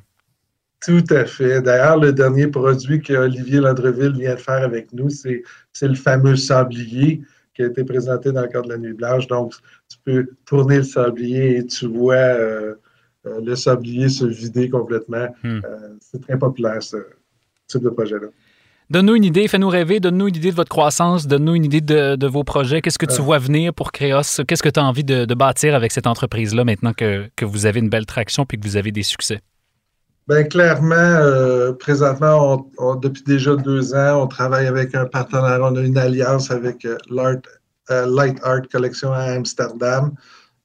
Tout 0.85 1.05
à 1.11 1.25
fait. 1.25 1.61
D'ailleurs, 1.61 1.99
le 1.99 2.13
dernier 2.13 2.47
produit 2.47 3.01
que 3.01 3.13
Olivier 3.13 3.61
Landreville 3.61 4.13
vient 4.13 4.35
de 4.35 4.41
faire 4.41 4.63
avec 4.63 4.93
nous, 4.93 5.09
c'est 5.11 5.43
le 5.83 5.95
fameux 5.95 6.37
sablier 6.37 7.23
qui 7.55 7.63
a 7.63 7.67
été 7.67 7.83
présenté 7.83 8.31
dans 8.31 8.43
le 8.43 8.49
cadre 8.49 8.67
de 8.69 8.75
la 8.75 8.79
Nuit 8.79 8.93
Blanche. 8.93 9.27
Donc, 9.27 9.53
tu 9.89 9.99
peux 10.05 10.29
tourner 10.47 10.77
le 10.77 10.83
sablier 10.85 11.57
et 11.57 11.67
tu 11.67 11.89
vois 11.89 12.15
euh, 12.15 12.75
euh, 13.27 13.41
le 13.45 13.57
sablier 13.57 14.09
se 14.09 14.25
vider 14.25 14.71
complètement. 14.71 15.27
Hmm. 15.43 15.61
Euh, 15.65 15.97
c'est 16.01 16.21
très 16.21 16.39
populaire, 16.39 16.81
ce 16.81 16.99
type 17.67 17.83
de 17.83 17.91
projet-là. 17.91 18.29
Donne-nous 18.91 19.17
une 19.17 19.25
idée, 19.25 19.49
fais-nous 19.49 19.69
rêver, 19.69 19.99
donne-nous 19.99 20.29
une 20.29 20.37
idée 20.37 20.51
de 20.51 20.57
votre 20.57 20.71
croissance, 20.71 21.27
donne-nous 21.27 21.57
une 21.57 21.65
idée 21.65 21.81
de, 21.81 22.27
vos 22.27 22.45
projets. 22.45 22.81
Qu'est-ce 22.81 22.99
que 22.99 23.05
tu 23.05 23.21
vois 23.21 23.39
venir 23.39 23.75
pour 23.75 23.93
Créos? 23.93 24.23
Qu'est-ce 24.47 24.63
que 24.63 24.69
tu 24.69 24.81
as 24.81 24.85
envie 24.85 25.05
de, 25.05 25.35
bâtir 25.35 25.75
avec 25.75 25.93
cette 25.93 26.07
entreprise-là 26.07 26.65
maintenant 26.65 26.95
que, 26.95 27.29
que 27.37 27.45
vous 27.45 27.67
avez 27.67 27.81
une 27.81 27.91
belle 27.91 28.07
traction 28.07 28.47
puis 28.47 28.59
que 28.59 28.67
vous 28.67 28.77
avez 28.77 28.93
des 28.93 29.03
succès? 29.03 29.41
Bien, 30.29 30.45
clairement, 30.45 30.95
euh, 30.95 31.73
présentement, 31.73 32.71
depuis 33.01 33.23
déjà 33.23 33.57
deux 33.57 33.95
ans, 33.95 34.25
on 34.25 34.27
travaille 34.27 34.67
avec 34.67 34.95
un 34.95 35.07
partenaire. 35.07 35.61
On 35.63 35.75
a 35.75 35.81
une 35.81 35.97
alliance 35.97 36.51
avec 36.51 36.85
euh, 36.85 36.99
euh, 37.91 38.07
Light 38.07 38.39
Art 38.43 38.69
Collection 38.71 39.11
à 39.11 39.23
Amsterdam. 39.23 40.13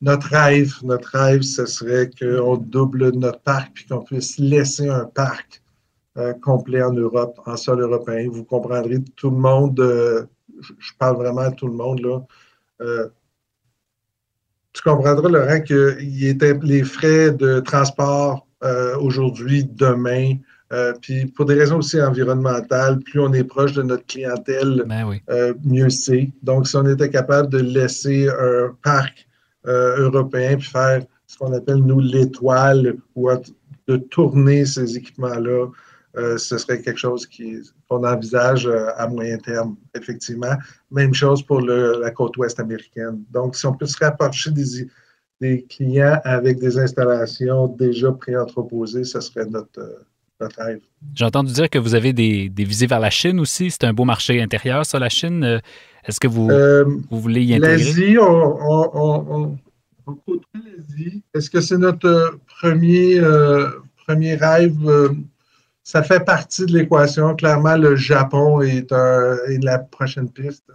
Notre 0.01 0.27
rêve, 0.27 0.73
notre 0.83 1.17
rêve, 1.17 1.43
ce 1.43 1.65
serait 1.65 2.09
qu'on 2.19 2.57
double 2.57 3.11
notre 3.11 3.39
parc 3.39 3.71
puis 3.73 3.85
qu'on 3.85 4.01
puisse 4.01 4.37
laisser 4.37 4.89
un 4.89 5.05
parc 5.05 5.61
complet 6.41 6.83
en 6.83 6.91
Europe, 6.91 7.39
en 7.45 7.55
sol 7.55 7.79
européen. 7.79 8.27
Vous 8.29 8.43
comprendrez, 8.43 9.01
tout 9.15 9.29
le 9.29 9.37
monde, 9.37 9.79
je 9.79 10.91
parle 10.99 11.15
vraiment 11.15 11.41
à 11.41 11.51
tout 11.51 11.67
le 11.67 11.73
monde, 11.73 12.01
là. 12.01 12.19
tu 14.73 14.81
comprendras, 14.83 15.29
Laurent, 15.29 15.61
que 15.61 15.97
les 15.99 16.83
frais 16.83 17.31
de 17.31 17.61
transport 17.61 18.45
aujourd'hui, 18.99 19.65
demain. 19.65 20.35
Euh, 20.73 20.93
puis 20.99 21.27
pour 21.27 21.45
des 21.45 21.53
raisons 21.53 21.77
aussi 21.77 22.01
environnementales, 22.01 22.99
plus 22.99 23.19
on 23.19 23.31
est 23.33 23.43
proche 23.43 23.73
de 23.73 23.83
notre 23.83 24.05
clientèle, 24.07 24.83
ben 24.87 25.19
euh, 25.29 25.53
mieux 25.63 25.89
c'est. 25.89 26.31
Donc, 26.41 26.67
si 26.67 26.75
on 26.75 26.87
était 26.87 27.09
capable 27.09 27.49
de 27.49 27.59
laisser 27.59 28.27
un 28.27 28.75
parc 28.83 29.27
européen 29.65 30.57
puis 30.57 30.67
faire 30.67 31.03
ce 31.27 31.37
qu'on 31.37 31.53
appelle, 31.53 31.77
nous, 31.77 31.99
l'étoile, 31.99 32.95
ou 33.15 33.29
de 33.87 33.97
tourner 33.97 34.65
ces 34.65 34.97
équipements-là, 34.97 35.67
ce 36.37 36.57
serait 36.57 36.81
quelque 36.81 36.99
chose 36.99 37.25
qu'on 37.87 38.03
envisage 38.03 38.69
à 38.97 39.07
moyen 39.07 39.37
terme, 39.37 39.77
effectivement. 39.95 40.53
Même 40.91 41.13
chose 41.13 41.41
pour 41.43 41.61
la 41.61 42.11
côte 42.11 42.35
ouest 42.35 42.59
américaine. 42.59 43.23
Donc, 43.31 43.55
si 43.55 43.65
on 43.65 43.73
peut 43.73 43.85
se 43.85 43.97
rapprocher 44.03 44.51
des, 44.51 44.85
des 45.43 45.63
clients 45.63 46.19
avec 46.23 46.57
des 46.59 46.77
installations 46.77 47.67
déjà 47.67 48.11
pré-entreposées, 48.13 49.03
ce 49.03 49.19
serait 49.19 49.45
notre, 49.45 49.79
euh, 49.79 50.05
notre 50.39 50.63
rêve. 50.63 50.79
J'ai 51.13 51.25
entendu 51.25 51.51
dire 51.51 51.69
que 51.69 51.79
vous 51.79 51.95
avez 51.95 52.13
des, 52.13 52.47
des 52.47 52.63
visées 52.63 52.87
vers 52.87 53.01
la 53.01 53.09
Chine 53.09 53.41
aussi. 53.41 53.69
C'est 53.69 53.83
un 53.83 53.93
beau 53.93 54.05
marché 54.05 54.41
intérieur, 54.41 54.85
ça, 54.85 54.99
la 54.99 55.09
Chine. 55.09 55.43
Euh, 55.43 55.59
est-ce 56.05 56.19
que 56.21 56.29
vous, 56.29 56.49
euh, 56.49 56.85
vous, 57.11 57.19
voulez 57.19 57.43
y 57.43 57.55
intégrer? 57.55 57.77
L'Asie, 57.77 58.17
on, 58.17 59.57
on, 60.07 60.15
l'Asie. 60.53 61.23
Est-ce 61.33 61.49
que 61.49 61.59
c'est 61.59 61.77
notre 61.77 62.39
premier, 62.59 63.21
premier 64.05 64.35
rêve? 64.35 64.77
ça 65.85 66.01
fait 66.01 66.23
partie 66.23 66.65
de 66.65 66.71
l'équation. 66.71 67.35
Clairement, 67.35 67.75
le 67.75 67.97
Japon 67.97 68.61
est, 68.61 68.91
la 68.91 69.79
prochaine 69.79 70.29
piste. 70.29 70.65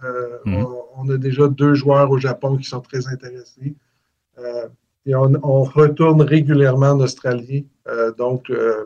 Mhm. 0.45 0.65
on, 0.95 1.09
a 1.09 1.17
déjà 1.17 1.47
deux 1.47 1.73
joueurs 1.73 2.09
au 2.11 2.19
Japon 2.19 2.57
qui 2.57 2.67
sont 2.69 2.81
très 2.81 3.07
intéressés. 3.07 3.75
Euh, 4.43 4.67
et 5.05 5.15
on, 5.15 5.63
retourne 5.63 6.21
régulièrement 6.21 6.89
en 6.89 6.99
Australie. 6.99 7.65
Euh, 7.87 8.11
donc, 8.13 8.49
euh, 8.49 8.85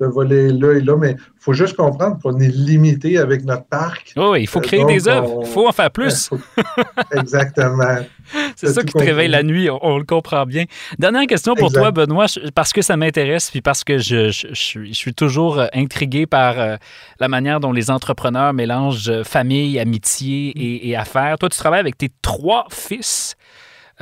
ce 0.00 0.06
volet-là 0.06 0.74
est 0.74 0.80
là, 0.80 0.96
mais 0.96 1.12
il 1.12 1.40
faut 1.40 1.52
juste 1.52 1.74
comprendre 1.74 2.18
qu'on 2.22 2.38
est 2.38 2.54
limité 2.54 3.18
avec 3.18 3.44
notre 3.44 3.64
parc. 3.64 4.12
Oh, 4.16 4.32
oui, 4.32 4.42
il 4.42 4.46
faut 4.46 4.60
créer 4.60 4.84
des 4.84 5.08
œuvres. 5.08 5.40
Il 5.40 5.48
faut 5.48 5.66
en 5.66 5.72
faire 5.72 5.90
plus. 5.90 6.30
Exactement. 7.12 7.96
C'est 8.56 8.68
ça 8.68 8.82
qui 8.82 8.92
te 8.92 9.02
réveille 9.02 9.28
la 9.28 9.42
nuit, 9.42 9.68
on, 9.70 9.98
le 9.98 10.04
comprend 10.04 10.44
bien. 10.46 10.64
Dernière 10.98 11.26
question 11.26 11.54
pour 11.54 11.72
toi, 11.72 11.90
Benoît, 11.90 12.26
parce 12.54 12.72
que 12.72 12.82
ça 12.82 12.96
m'intéresse, 12.96 13.50
puis 13.50 13.62
parce 13.62 13.82
que 13.84 13.98
je, 13.98 14.30
suis 14.52 15.14
toujours 15.14 15.60
intrigué 15.72 16.26
par 16.26 16.78
la 17.18 17.28
manière 17.28 17.58
dont 17.58 17.72
les 17.72 17.90
entrepreneurs 17.90 18.52
mélangent 18.52 19.22
famille, 19.24 19.78
amitié 19.80 20.50
et, 20.50 20.90
et 20.90 20.96
affaires. 20.96 21.38
Toi, 21.38 21.48
tu 21.48 21.58
travailles 21.58 21.80
avec 21.80 21.98
tes 21.98 22.10
trois 22.22 22.66
fils. 22.70 23.36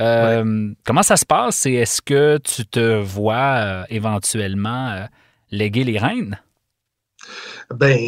Euh, 0.00 0.72
comment 0.84 1.02
ça 1.02 1.16
se 1.16 1.26
passe? 1.26 1.66
Et 1.66 1.74
est-ce 1.74 2.00
que 2.00 2.38
tu 2.38 2.66
te 2.66 3.00
vois 3.00 3.56
euh, 3.56 3.82
éventuellement 3.90 4.90
euh, 4.90 5.04
léguer 5.50 5.84
les 5.84 5.98
rênes? 5.98 6.38
Ben, 7.74 7.98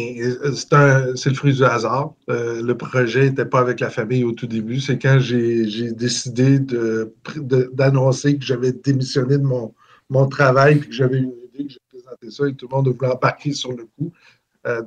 c'est 1.15 1.29
le 1.29 1.35
fruit 1.35 1.53
du 1.53 1.63
hasard. 1.63 2.15
le 2.27 2.73
projet 2.73 3.29
n'était 3.29 3.45
pas 3.45 3.59
avec 3.59 3.79
la 3.79 3.89
famille 3.89 4.23
au 4.23 4.31
tout 4.31 4.47
début. 4.47 4.79
C'est 4.79 4.97
quand 4.97 5.19
j'ai 5.19 5.91
décidé 5.91 6.59
d'annoncer 6.59 8.37
que 8.37 8.43
j'avais 8.43 8.73
démissionné 8.73 9.37
de 9.37 9.43
mon, 9.43 9.73
mon 10.09 10.27
travail 10.27 10.77
et 10.77 10.79
que 10.79 10.91
j'avais 10.91 11.19
une 11.19 11.33
idée, 11.53 11.67
que 11.67 11.73
j'ai 11.73 11.79
présenté 11.89 12.31
ça 12.31 12.47
et 12.47 12.55
tout 12.55 12.67
le 12.69 12.75
monde 12.75 12.87
voulait 12.87 13.11
embarquer 13.11 13.53
sur 13.53 13.71
le 13.71 13.87
coup. 13.97 14.11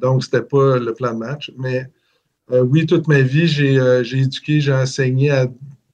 donc, 0.02 0.24
ce 0.24 0.28
n'était 0.28 0.46
pas 0.46 0.78
le 0.78 0.92
plan 0.92 1.14
de 1.14 1.18
match. 1.20 1.52
Mais 1.56 1.88
oui, 2.50 2.84
toute 2.84 3.06
ma 3.06 3.22
vie, 3.22 3.46
j'ai 3.46 3.76
éduqué, 4.18 4.60
j'ai 4.60 4.74
enseigné 4.74 5.30
à 5.30 5.46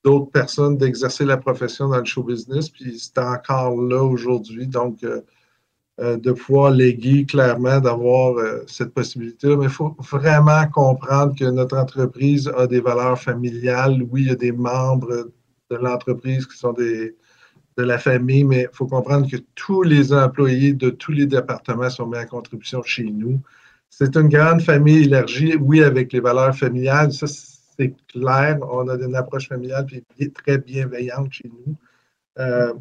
d'autres 0.04 0.30
personnes 0.30 0.76
d'exercer 0.76 1.24
la 1.24 1.36
profession 1.36 1.88
dans 1.88 1.98
le 1.98 2.04
show 2.04 2.22
business, 2.22 2.68
puis 2.68 2.98
c'est 2.98 3.18
encore 3.18 3.80
là 3.80 4.02
aujourd'hui. 4.02 4.66
Donc, 4.66 5.04
euh, 5.04 5.20
euh, 6.00 6.16
de 6.16 6.32
pouvoir 6.32 6.70
léguer 6.70 7.26
clairement, 7.26 7.78
d'avoir 7.78 8.38
euh, 8.38 8.64
cette 8.66 8.94
possibilité. 8.94 9.54
Mais 9.56 9.66
il 9.66 9.70
faut 9.70 9.94
vraiment 10.10 10.66
comprendre 10.68 11.34
que 11.38 11.44
notre 11.44 11.76
entreprise 11.76 12.50
a 12.56 12.66
des 12.66 12.80
valeurs 12.80 13.20
familiales. 13.20 14.02
Oui, 14.10 14.22
il 14.22 14.28
y 14.28 14.30
a 14.30 14.34
des 14.34 14.52
membres 14.52 15.30
de 15.70 15.76
l'entreprise 15.76 16.46
qui 16.46 16.56
sont 16.56 16.72
des, 16.72 17.14
de 17.76 17.82
la 17.82 17.98
famille, 17.98 18.42
mais 18.42 18.62
il 18.62 18.74
faut 18.74 18.86
comprendre 18.86 19.30
que 19.30 19.36
tous 19.54 19.82
les 19.82 20.14
employés 20.14 20.72
de 20.72 20.88
tous 20.88 21.12
les 21.12 21.26
départements 21.26 21.90
sont 21.90 22.06
mis 22.06 22.18
en 22.18 22.26
contribution 22.26 22.82
chez 22.82 23.04
nous. 23.04 23.40
C'est 23.90 24.16
une 24.16 24.28
grande 24.28 24.62
famille 24.62 25.04
élargie, 25.04 25.56
oui, 25.56 25.82
avec 25.82 26.14
les 26.14 26.20
valeurs 26.20 26.56
familiales. 26.56 27.12
Ça, 27.12 27.26
c'est 27.76 27.94
clair. 28.08 28.58
On 28.62 28.88
a 28.88 28.96
une 28.96 29.14
approche 29.14 29.48
familiale 29.48 29.86
puis 29.86 30.32
très 30.32 30.58
bienveillante 30.58 31.32
chez 31.32 31.50
nous. 31.66 31.76
Euh, 32.38 32.74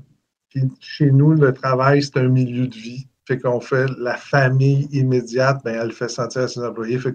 chez 0.79 1.11
nous, 1.11 1.33
le 1.33 1.53
travail, 1.53 2.03
c'est 2.03 2.17
un 2.17 2.27
milieu 2.27 2.67
de 2.67 2.75
vie. 2.75 3.07
Fait 3.27 3.37
qu'on 3.37 3.61
fait 3.61 3.85
la 3.97 4.17
famille 4.17 4.87
immédiate, 4.91 5.61
ben, 5.63 5.79
elle 5.81 5.91
fait 5.91 6.09
sentir 6.09 6.43
à 6.43 6.47
ses 6.47 6.61
employés. 6.61 6.97
Fait 6.99 7.13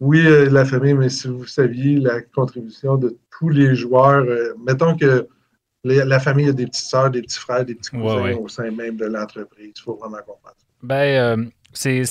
oui, 0.00 0.26
euh, 0.26 0.48
la 0.48 0.64
famille, 0.64 0.94
mais 0.94 1.10
si 1.10 1.28
vous 1.28 1.46
saviez 1.46 1.98
la 2.00 2.22
contribution 2.22 2.96
de 2.96 3.16
tous 3.30 3.50
les 3.50 3.74
joueurs, 3.74 4.24
euh, 4.24 4.54
mettons 4.64 4.96
que 4.96 5.28
la 5.84 6.18
famille 6.20 6.48
a 6.48 6.52
des 6.52 6.66
petites 6.66 6.86
sœurs, 6.86 7.10
des 7.10 7.22
petits 7.22 7.38
frères, 7.38 7.64
des 7.64 7.74
petits 7.74 7.90
cousins 7.90 8.34
au 8.34 8.48
sein 8.48 8.70
même 8.70 8.96
de 8.96 9.06
l'entreprise. 9.06 9.72
Il 9.76 9.80
faut 9.80 9.94
vraiment 9.94 10.18
comprendre. 10.18 10.56
Ben, 10.82 11.50
c'est, 11.72 12.02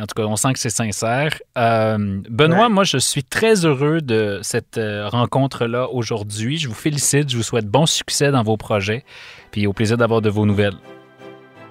en 0.00 0.06
tout 0.06 0.14
cas, 0.14 0.24
on 0.24 0.36
sent 0.36 0.52
que 0.52 0.58
c'est 0.58 0.70
sincère. 0.70 1.38
Euh, 1.56 2.20
Benoît, 2.28 2.68
moi, 2.68 2.84
je 2.84 2.98
suis 2.98 3.24
très 3.24 3.64
heureux 3.64 4.00
de 4.00 4.40
cette 4.42 4.78
euh, 4.78 5.08
rencontre-là 5.08 5.88
aujourd'hui. 5.90 6.58
Je 6.58 6.68
vous 6.68 6.74
félicite, 6.74 7.30
je 7.30 7.36
vous 7.36 7.42
souhaite 7.42 7.66
bon 7.66 7.86
succès 7.86 8.30
dans 8.30 8.42
vos 8.42 8.56
projets, 8.56 9.04
puis 9.50 9.66
au 9.66 9.72
plaisir 9.72 9.96
d'avoir 9.96 10.20
de 10.20 10.30
vos 10.30 10.46
nouvelles. 10.46 10.76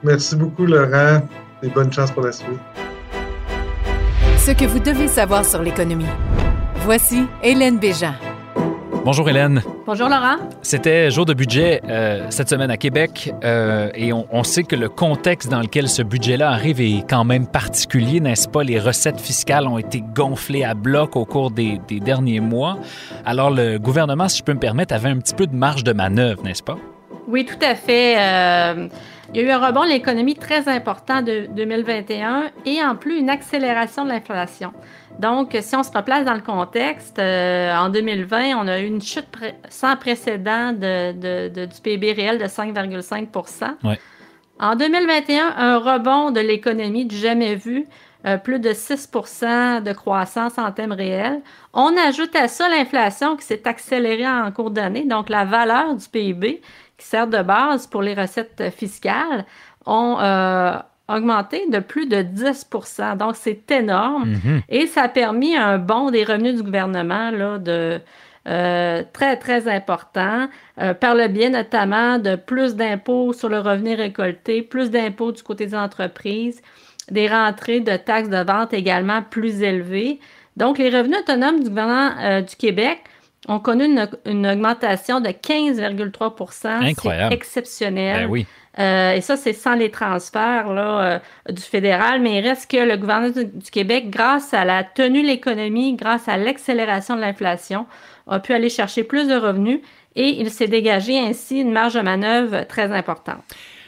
Merci 0.03 0.35
beaucoup, 0.35 0.65
Laurent, 0.65 1.21
et 1.63 1.69
bonne 1.69 1.91
chance 1.91 2.11
pour 2.11 2.23
la 2.23 2.31
suite. 2.31 2.59
Ce 4.37 4.51
que 4.51 4.65
vous 4.65 4.79
devez 4.79 5.07
savoir 5.07 5.45
sur 5.45 5.61
l'économie. 5.61 6.05
Voici 6.77 7.25
Hélène 7.43 7.79
Béjean. 7.79 8.13
Bonjour 9.07 9.29
Hélène. 9.29 9.63
Bonjour 9.85 10.09
Laurent. 10.09 10.35
C'était 10.61 11.09
jour 11.11 11.25
de 11.25 11.33
budget 11.33 11.79
euh, 11.87 12.27
cette 12.29 12.49
semaine 12.49 12.69
à 12.69 12.75
Québec 12.75 13.33
euh, 13.45 13.89
et 13.95 14.11
on, 14.11 14.43
sait 14.43 14.63
que 14.63 14.75
le 14.75 14.89
contexte 14.89 15.49
dans 15.49 15.61
lequel 15.61 15.87
ce 15.87 16.01
budget-là 16.01 16.51
arrive 16.51 16.81
est 16.81 17.09
quand 17.09 17.23
même 17.23 17.47
particulier, 17.47 18.19
n'est-ce 18.19 18.49
pas? 18.49 18.65
Les 18.65 18.81
recettes 18.81 19.21
fiscales 19.21 19.65
ont 19.65 19.77
été 19.77 20.01
gonflées 20.01 20.65
à 20.65 20.73
bloc 20.73 21.15
au 21.15 21.23
cours 21.23 21.51
des, 21.51 21.79
derniers 21.89 22.41
mois. 22.41 22.79
Alors 23.23 23.49
le 23.49 23.77
gouvernement, 23.77 24.27
si 24.27 24.39
je 24.39 24.43
peux 24.43 24.53
me 24.53 24.59
permettre, 24.59 24.93
avait 24.93 25.07
un 25.07 25.19
petit 25.19 25.35
peu 25.35 25.47
de 25.47 25.55
marge 25.55 25.85
de 25.85 25.93
manœuvre, 25.93 26.43
n'est-ce 26.43 26.63
pas? 26.63 26.77
Oui, 27.27 27.45
tout 27.45 27.59
à 27.61 27.75
fait. 27.75 28.15
Euh, 28.17 28.87
il 29.33 29.41
y 29.41 29.43
a 29.43 29.47
eu 29.47 29.51
un 29.51 29.67
rebond 29.67 29.83
de 29.83 29.89
l'économie 29.89 30.35
très 30.35 30.69
important 30.69 31.21
de 31.21 31.47
2021 31.51 32.51
et 32.65 32.81
en 32.81 32.95
plus 32.95 33.19
une 33.19 33.29
accélération 33.29 34.05
de 34.05 34.09
l'inflation. 34.09 34.71
Donc, 35.19 35.57
si 35.59 35.75
on 35.75 35.83
se 35.83 35.91
replace 35.91 36.23
dans 36.23 36.35
le 36.35 36.41
contexte, 36.41 37.19
euh, 37.19 37.75
en 37.75 37.89
2020, 37.89 38.55
on 38.57 38.67
a 38.67 38.79
eu 38.79 38.85
une 38.85 39.01
chute 39.01 39.27
sans 39.69 39.97
précédent 39.97 40.71
de, 40.71 41.65
du 41.65 41.81
PIB 41.81 42.13
réel 42.13 42.37
de 42.37 42.45
5,5% 42.45 43.75
En 44.59 44.75
2021, 44.75 45.55
un 45.57 45.77
rebond 45.79 46.31
de 46.31 46.39
l'économie 46.39 47.05
du 47.05 47.17
jamais 47.17 47.55
vu, 47.55 47.87
euh, 48.25 48.37
plus 48.37 48.59
de 48.59 48.69
6% 48.69 49.83
de 49.83 49.91
croissance 49.91 50.57
en 50.57 50.71
thème 50.71 50.93
réel. 50.93 51.41
On 51.73 51.95
ajoute 51.97 52.35
à 52.35 52.47
ça 52.47 52.69
l'inflation 52.69 53.35
qui 53.35 53.45
s'est 53.45 53.67
accélérée 53.67 54.27
en 54.27 54.51
cours 54.51 54.71
d'année, 54.71 55.03
donc 55.03 55.29
la 55.29 55.45
valeur 55.45 55.93
du 55.95 56.07
PIB 56.07 56.61
qui 56.97 57.05
sert 57.05 57.27
de 57.27 57.41
base 57.41 57.87
pour 57.87 58.01
les 58.01 58.13
recettes 58.13 58.71
fiscales, 58.75 59.45
ont 59.85 60.17
euh, 60.19 60.73
augmenté 61.07 61.67
de 61.69 61.79
plus 61.79 62.07
de 62.07 62.17
10% 62.17 63.17
Donc, 63.17 63.35
c'est 63.35 63.71
énorme. 63.71 64.31
Mhm. 64.31 64.61
Et 64.69 64.87
ça 64.87 65.03
a 65.03 65.07
permis 65.07 65.55
un 65.55 65.77
bond 65.77 66.11
des 66.11 66.23
revenus 66.23 66.55
du 66.55 66.63
gouvernement 66.63 67.31
là, 67.31 67.57
de 67.57 68.01
euh, 68.47 69.03
très, 69.13 69.37
très 69.37 69.67
important, 69.67 70.47
euh, 70.81 70.93
par 70.93 71.15
le 71.15 71.27
biais 71.27 71.49
notamment 71.49 72.17
de 72.17 72.35
plus 72.35 72.75
d'impôts 72.75 73.33
sur 73.33 73.49
le 73.49 73.59
revenu 73.59 73.93
récolté, 73.93 74.61
plus 74.61 74.89
d'impôts 74.89 75.31
du 75.31 75.43
côté 75.43 75.65
des 75.67 75.75
entreprises, 75.75 76.61
des 77.11 77.27
rentrées 77.27 77.81
de 77.81 77.95
taxes 77.97 78.29
de 78.29 78.43
vente 78.43 78.73
également 78.73 79.21
plus 79.21 79.61
élevées. 79.61 80.19
Donc, 80.55 80.77
les 80.77 80.89
revenus 80.89 81.19
autonomes 81.19 81.61
du 81.61 81.69
gouvernement 81.69 82.41
du 82.41 82.55
Québec 82.55 83.01
on 83.47 83.59
connu 83.59 83.85
une, 84.25 84.47
augmentation 84.47 85.21
de 85.21 85.29
15,3 85.29 86.67
Incroyable. 86.67 87.29
C'est 87.29 87.35
exceptionnel. 87.35 88.25
Ben 88.25 88.31
oui. 88.31 88.45
Euh, 88.79 89.13
et 89.13 89.21
ça, 89.21 89.37
c'est 89.37 89.53
sans 89.53 89.73
les 89.73 89.89
transferts 89.89 90.71
là, 90.71 91.01
euh, 91.01 91.51
du 91.51 91.61
fédéral, 91.61 92.21
mais 92.21 92.37
il 92.37 92.47
reste 92.47 92.69
que 92.69 92.77
le 92.77 92.95
gouvernement 92.95 93.33
du, 93.33 93.71
Québec, 93.71 94.09
grâce 94.09 94.53
à 94.53 94.65
la 94.65 94.83
tenue 94.83 95.23
de 95.23 95.27
l'économie, 95.27 95.95
grâce 95.95 96.27
à 96.27 96.37
l'accélération 96.37 97.15
de 97.15 97.21
l'inflation, 97.21 97.87
a 98.27 98.39
pu 98.39 98.53
aller 98.53 98.69
chercher 98.69 99.03
plus 99.03 99.27
de 99.27 99.35
revenus 99.35 99.79
et 100.15 100.39
il 100.39 100.51
s'est 100.51 100.67
dégagé 100.67 101.17
ainsi 101.17 101.59
une 101.59 101.71
marge 101.71 101.95
de 101.95 102.01
manœuvre 102.01 102.67
très 102.67 102.91
importante. 102.91 103.41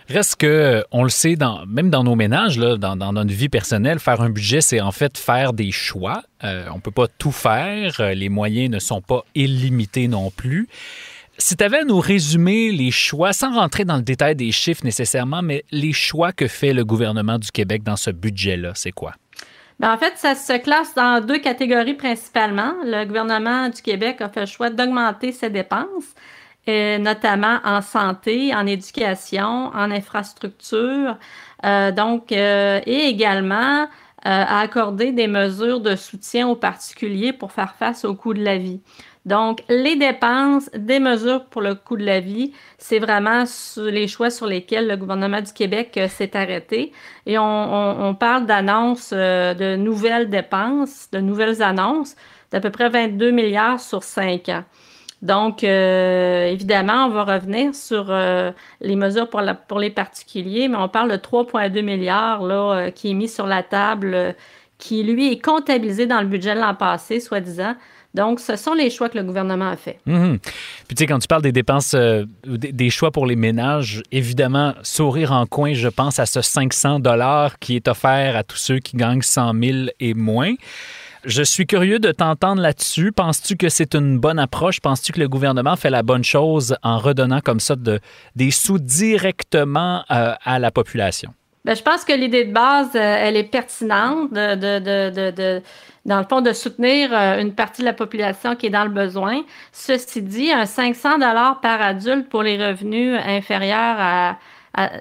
Reste 0.10 0.38
que, 0.38 0.84
on 0.92 1.04
le 1.04 1.10
sait, 1.10 1.36
même 1.68 1.92
dans 1.92 2.04
nos 2.04 2.16
ménages, 2.16 2.58
dans, 2.58 3.14
notre 3.14 3.32
vie 3.32 3.48
personnelle, 3.48 4.00
faire 4.00 4.22
un 4.22 4.32
budget, 4.32 4.60
c'est 4.60 4.82
en 4.82 4.92
fait 4.92 5.20
faire 5.20 5.54
des 5.54 5.72
choix. 5.72 6.24
Euh, 6.44 6.66
on 6.72 6.78
ne 6.78 6.82
peut 6.82 6.92
pas 6.92 7.08
tout 7.08 7.32
faire. 7.32 8.00
Euh, 8.00 8.16
les 8.16 8.30
moyens 8.30 8.72
ne 8.72 8.80
sont 8.80 9.02
pas 9.02 9.24
illimités 9.36 10.08
non 10.08 10.32
plus. 10.32 10.68
Si 11.38 11.56
tu 11.56 11.64
avais 11.64 11.80
à 11.80 11.84
nous 11.84 12.00
résumer 12.00 12.72
les 12.72 12.90
choix, 12.90 13.34
sans 13.34 13.54
rentrer 13.54 13.86
dans 13.86 13.98
le 13.98 14.02
détail 14.02 14.36
des 14.36 14.52
chiffres 14.52 14.84
nécessairement, 14.84 15.44
mais 15.44 15.64
les 15.72 15.94
choix 15.94 16.32
que 16.32 16.48
fait 16.48 16.74
le 16.74 16.84
gouvernement 16.84 17.38
du 17.38 17.52
Québec 17.52 17.84
dans 17.84 17.96
ce 17.96 18.10
budget-là, 18.10 18.72
c'est 18.74 18.92
quoi? 18.92 19.14
Ben, 19.80 19.94
en 19.94 19.98
fait, 19.98 20.14
ça 20.18 20.34
se 20.34 20.58
classe 20.58 20.94
dans 20.96 21.24
deux 21.24 21.40
catégories 21.40 21.94
principalement. 21.94 22.74
Le 22.84 23.06
gouvernement 23.06 23.70
du 23.70 23.82
Québec 23.82 24.22
a 24.22 24.30
fait 24.30 24.42
le 24.42 24.46
choix 24.48 24.72
d'augmenter 24.72 25.32
ses 25.32 25.52
dépenses 25.52 26.16
notamment 27.00 27.60
en 27.64 27.82
santé, 27.82 28.54
en 28.54 28.66
éducation, 28.66 29.72
en 29.74 29.92
infrastructure, 29.92 31.18
euh, 31.66 31.92
donc, 31.92 32.32
euh, 32.32 32.80
et 32.86 33.08
également 33.08 33.84
euh, 33.84 33.86
à 34.24 34.60
accorder 34.60 35.12
des 35.12 35.28
mesures 35.28 35.80
de 35.80 35.96
soutien 35.96 36.48
aux 36.48 36.56
particuliers 36.56 37.34
pour 37.34 37.52
faire 37.52 37.76
face 37.76 38.06
au 38.06 38.16
coût 38.16 38.34
de 38.34 38.44
la 38.44 38.58
vie. 38.58 38.82
Donc, 39.26 39.64
les 39.70 39.96
dépenses, 39.96 40.70
des 40.74 41.00
mesures 41.00 41.46
pour 41.46 41.62
le 41.62 41.76
coût 41.76 41.98
de 41.98 42.06
la 42.06 42.20
vie, 42.20 42.54
c'est 42.78 43.00
vraiment 43.00 43.44
les 43.78 44.08
choix 44.08 44.30
sur 44.30 44.48
lesquels 44.48 44.88
le 44.88 44.96
gouvernement 44.96 45.42
du 45.42 45.52
Québec 45.52 46.00
s'est 46.10 46.36
arrêté. 46.36 46.94
Et 47.26 47.38
on, 47.38 48.08
on 48.08 48.16
parle 48.16 48.46
d'annonces, 48.46 49.12
de 49.12 49.76
nouvelles 49.76 50.30
dépenses, 50.30 51.10
de 51.12 51.20
nouvelles 51.20 51.62
annonces 51.62 52.16
d'à 52.52 52.60
peu 52.60 52.72
près 52.72 52.90
22 52.90 53.32
milliards 53.32 53.80
sur 53.80 54.04
5 54.04 54.50
ans. 54.50 54.64
Donc, 55.22 55.64
euh, 55.64 56.46
évidemment, 56.46 57.06
on 57.06 57.10
va 57.10 57.24
revenir 57.24 57.76
sur 57.76 58.08
euh, 58.10 58.52
les 58.80 58.96
mesures 58.96 59.30
pour, 59.30 59.80
les 59.80 59.90
particuliers, 59.90 60.68
mais 60.70 60.78
on 60.78 60.88
parle 60.88 61.12
de 61.12 61.18
3,2 61.18 61.82
milliards 61.82 62.44
là, 62.44 62.56
euh, 62.56 62.92
qui 62.92 63.12
est 63.12 63.14
mis 63.14 63.28
sur 63.28 63.46
la 63.46 63.62
table, 63.62 64.36
qui, 64.78 65.04
lui, 65.04 65.34
est 65.34 65.44
comptabilisé 65.44 66.06
dans 66.06 66.22
le 66.22 66.28
budget 66.28 66.56
de 66.56 66.62
l'an 66.62 66.74
passé, 66.74 67.20
soi-disant. 67.20 67.76
Donc, 68.14 68.40
ce 68.40 68.56
sont 68.56 68.74
les 68.74 68.90
choix 68.90 69.10
que 69.10 69.18
le 69.18 69.24
gouvernement 69.24 69.70
a 69.70 69.76
fait. 69.76 70.00
Mhm. 70.06 70.40
Puis, 70.88 70.96
tu 70.96 71.04
sais, 71.04 71.06
quand 71.06 71.20
tu 71.20 71.28
parles 71.28 71.44
des 71.44 71.52
dépenses, 71.52 71.96
des, 72.46 72.90
choix 72.90 73.12
pour 73.12 73.28
les 73.28 73.36
ménages, 73.36 74.02
évidemment, 74.12 74.74
sourire 74.84 75.34
en 75.34 75.46
coin, 75.46 75.74
je 75.74 75.90
pense 75.90 76.18
à 76.18 76.26
ce 76.26 76.42
500 76.42 77.02
dollars 77.02 77.60
qui 77.60 77.76
est 77.76 77.88
offert 77.88 78.36
à 78.36 78.44
tous 78.44 78.58
ceux 78.58 78.80
qui 78.80 78.96
gagnent 78.96 79.22
100 79.22 79.54
000 79.62 79.78
et 80.00 80.14
moins. 80.14 80.54
Je 81.26 81.44
suis 81.44 81.68
curieux 81.68 82.00
de 82.00 82.14
t'entendre 82.14 82.62
là-dessus. 82.62 83.12
Penses-tu 83.12 83.58
que 83.58 83.68
c'est 83.68 83.94
une 83.94 84.20
bonne 84.20 84.40
approche? 84.40 84.80
Penses-tu 84.80 85.12
que 85.12 85.20
le 85.20 85.28
gouvernement 85.28 85.76
fait 85.76 85.90
la 85.90 86.02
bonne 86.02 86.24
chose 86.24 86.78
en 86.82 86.98
redonnant 86.98 87.42
comme 87.42 87.60
ça 87.60 87.76
de, 87.76 88.00
des 88.38 88.52
sous 88.52 88.80
directement 88.80 90.06
euh, 90.12 90.34
à 90.46 90.60
la 90.60 90.72
population? 90.72 91.34
Bien, 91.66 91.74
je 91.74 91.84
pense 91.84 92.06
que 92.06 92.14
l'idée 92.14 92.46
de 92.46 92.54
base, 92.54 92.92
euh, 92.96 93.00
elle 93.20 93.36
est 93.36 93.44
pertinente 93.44 94.32
de, 94.32 95.62
dans 96.06 96.20
le 96.20 96.26
fond, 96.26 96.40
de 96.40 96.54
soutenir 96.54 97.10
euh, 97.12 97.42
une 97.42 97.54
partie 97.54 97.82
de 97.82 97.86
la 97.86 97.94
population 97.94 98.56
qui 98.56 98.68
est 98.68 98.72
dans 98.72 98.86
le 98.86 98.90
besoin. 98.90 99.42
Ceci 99.74 100.22
dit, 100.22 100.54
un 100.54 100.66
500 100.66 101.16
dollars 101.16 101.60
par 101.60 101.82
adulte 101.82 102.30
pour 102.30 102.44
les 102.44 102.66
revenus 102.66 103.20
inférieurs 103.26 103.98
à, 104.00 104.38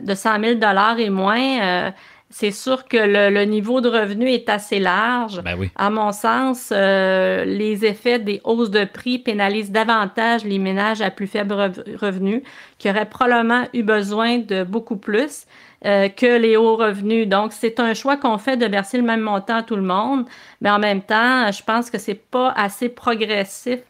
de 0.00 0.14
100 0.14 0.40
000 0.40 0.54
dollars 0.54 0.98
et 0.98 1.10
moins, 1.10 1.92
c'est 2.30 2.50
sûr 2.50 2.86
que 2.86 2.96
le, 2.98 3.44
niveau 3.44 3.80
de 3.80 3.88
revenu 3.88 4.30
est 4.30 4.48
assez 4.50 4.78
large. 4.78 5.40
Ben 5.42 5.56
oui. 5.58 5.70
À 5.76 5.88
mon 5.88 6.12
sens, 6.12 6.70
euh, 6.72 7.44
les 7.44 7.86
effets 7.86 8.18
des 8.18 8.40
hausses 8.44 8.70
de 8.70 8.84
prix 8.84 9.18
pénalisent 9.18 9.72
davantage 9.72 10.44
les 10.44 10.58
ménages 10.58 11.00
à 11.00 11.10
plus 11.10 11.26
faible 11.26 11.54
revenu, 11.54 12.42
qui 12.78 12.90
auraient 12.90 13.08
probablement 13.08 13.64
eu 13.72 13.82
besoin 13.82 14.38
de 14.38 14.62
beaucoup 14.62 14.96
plus 14.96 15.46
euh, 15.86 16.08
que 16.08 16.38
les 16.38 16.56
hauts 16.56 16.76
revenus. 16.76 17.26
Donc, 17.28 17.52
c'est 17.52 17.80
un 17.80 17.94
choix 17.94 18.16
qu'on 18.18 18.36
fait 18.36 18.58
de 18.58 18.66
verser 18.66 18.98
le 18.98 19.04
même 19.04 19.20
montant 19.20 19.56
à 19.56 19.62
tout 19.62 19.76
le 19.76 19.82
monde, 19.82 20.26
mais 20.60 20.70
en 20.70 20.78
même 20.78 21.02
temps, 21.02 21.50
je 21.50 21.62
pense 21.62 21.90
que 21.90 21.98
c'est 21.98 22.14
pas 22.14 22.50
assez 22.50 22.90
progressif 22.90 23.80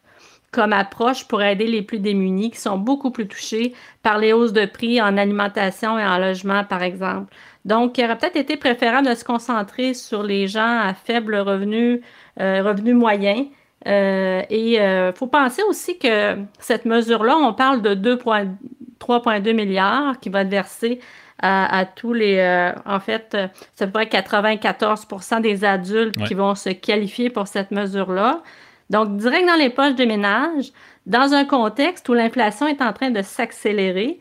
comme 0.50 0.72
approche 0.72 1.26
pour 1.26 1.42
aider 1.42 1.66
les 1.66 1.82
plus 1.82 1.98
démunis 1.98 2.50
qui 2.50 2.58
sont 2.58 2.78
beaucoup 2.78 3.10
plus 3.10 3.26
touchés 3.26 3.74
par 4.02 4.18
les 4.18 4.32
hausses 4.32 4.52
de 4.52 4.64
prix 4.64 5.00
en 5.02 5.16
alimentation 5.16 5.98
et 5.98 6.04
en 6.04 6.18
logement, 6.18 6.64
par 6.64 6.82
exemple. 6.82 7.34
Donc, 7.68 7.98
il 7.98 8.04
aurait 8.06 8.16
peut-être 8.16 8.36
été 8.36 8.56
préférable 8.56 9.06
de 9.06 9.14
se 9.14 9.24
concentrer 9.24 9.92
sur 9.92 10.22
les 10.22 10.48
gens 10.48 10.80
à 10.80 10.94
faible 10.94 11.36
revenu, 11.36 12.00
euh, 12.40 12.62
revenu 12.62 12.94
moyen. 12.94 13.44
Euh, 13.86 14.42
et 14.48 14.72
il 14.72 14.78
euh, 14.78 15.12
faut 15.12 15.26
penser 15.26 15.62
aussi 15.68 15.98
que 15.98 16.38
cette 16.58 16.86
mesure-là, 16.86 17.36
on 17.36 17.52
parle 17.52 17.82
de 17.82 17.94
3,2 17.94 19.52
milliards 19.52 20.18
qui 20.18 20.30
va 20.30 20.40
être 20.40 20.48
versé 20.48 21.00
à, 21.40 21.84
tous 21.84 22.14
les. 22.14 22.72
en 22.86 23.00
fait, 23.00 23.36
c'est 23.76 23.84
à 23.84 23.86
peu 23.86 23.92
près 23.92 24.06
94% 24.06 25.42
des 25.42 25.62
adultes 25.62 26.16
qui 26.26 26.34
vont 26.34 26.54
se 26.54 26.70
qualifier 26.70 27.28
pour 27.28 27.46
cette 27.46 27.70
mesure-là. 27.70 28.42
Donc, 28.88 29.18
direct 29.18 29.46
dans 29.46 29.54
les 29.56 29.70
poches 29.70 29.94
des 29.94 30.06
ménages, 30.06 30.72
dans 31.06 31.34
un 31.34 31.44
contexte 31.44 32.08
où 32.08 32.14
l'inflation 32.14 32.66
est 32.66 32.80
en 32.80 32.94
train 32.94 33.10
de 33.10 33.20
s'accélérer. 33.20 34.18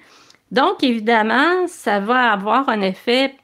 Donc, 0.51 0.83
évidemment, 0.83 1.67
ça 1.67 1.99
va 1.99 2.31
avoir 2.31 2.69
un 2.69 2.81
effet 2.81 3.35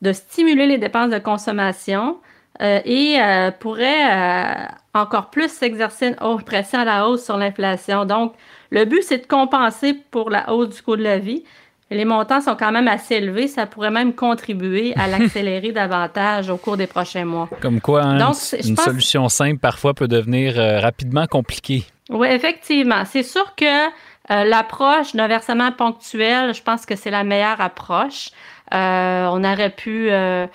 de 0.00 0.12
stimuler 0.12 0.66
les 0.66 0.78
dépenses 0.78 1.10
de 1.10 1.18
consommation 1.18 2.18
euh, 2.60 2.80
et 2.84 3.18
euh, 3.18 3.50
pourrait 3.50 4.12
euh, 4.12 4.66
encore 4.94 5.30
plus 5.30 5.48
s'exercer 5.48 6.14
une 6.20 6.42
pression 6.42 6.80
à 6.80 6.84
la 6.84 7.08
hausse 7.08 7.24
sur 7.24 7.36
l'inflation. 7.36 8.04
Donc, 8.04 8.34
le 8.70 8.84
but, 8.84 9.02
c'est 9.02 9.18
de 9.18 9.26
compenser 9.26 9.94
pour 10.10 10.28
la 10.28 10.52
hausse 10.52 10.76
du 10.76 10.82
coût 10.82 10.96
de 10.96 11.02
la 11.02 11.18
vie. 11.18 11.44
Les 11.90 12.04
montants 12.04 12.40
sont 12.40 12.56
quand 12.56 12.72
même 12.72 12.88
assez 12.88 13.16
élevés. 13.16 13.48
Ça 13.48 13.66
pourrait 13.66 13.90
même 13.90 14.14
contribuer 14.14 14.94
à 14.96 15.06
l'accélérer 15.08 15.72
davantage 15.72 16.50
au 16.50 16.56
cours 16.56 16.76
des 16.76 16.86
prochains 16.86 17.24
mois. 17.24 17.48
Comme 17.60 17.80
quoi, 17.80 18.02
hein, 18.02 18.32
une 18.64 18.76
solution 18.76 19.28
simple 19.28 19.58
parfois 19.58 19.92
peut 19.92 20.08
devenir 20.08 20.54
rapidement 20.82 21.26
compliquée. 21.26 21.84
Oui, 22.10 22.28
effectivement. 22.28 23.04
C'est 23.04 23.22
sûr 23.22 23.54
que 23.54 23.88
euh, 24.30 24.44
l'approche 24.44 25.16
d'un 25.16 25.26
versement 25.26 25.72
ponctuel, 25.72 26.54
je 26.54 26.62
pense 26.62 26.86
que 26.86 26.94
c'est 26.94 27.10
la 27.10 27.24
meilleure 27.24 27.60
approche. 27.60 28.30
Euh, 28.72 29.26
on 29.30 29.42
aurait 29.44 29.70
pu... 29.70 30.10
Euh, 30.10 30.46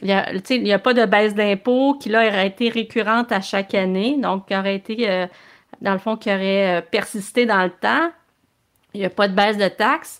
il 0.00 0.62
n'y 0.62 0.72
a, 0.72 0.78
pas 0.78 0.94
de 0.94 1.04
baisse 1.04 1.34
d'impôts 1.34 1.94
qui, 2.00 2.08
là, 2.08 2.26
aurait 2.26 2.46
été 2.46 2.70
récurrente 2.70 3.30
à 3.30 3.42
chaque 3.42 3.74
année, 3.74 4.16
donc 4.18 4.48
qui 4.48 4.56
aurait 4.56 4.76
été, 4.76 5.28
dans 5.82 5.92
le 5.92 5.98
fond, 5.98 6.16
qui 6.16 6.32
aurait 6.32 6.82
persisté 6.90 7.44
dans 7.44 7.62
le 7.62 7.70
temps. 7.70 8.10
Il 8.94 9.00
n'y 9.00 9.06
a 9.06 9.10
pas 9.10 9.28
de 9.28 9.34
baisse 9.34 9.58
de 9.58 9.68
taxes, 9.68 10.18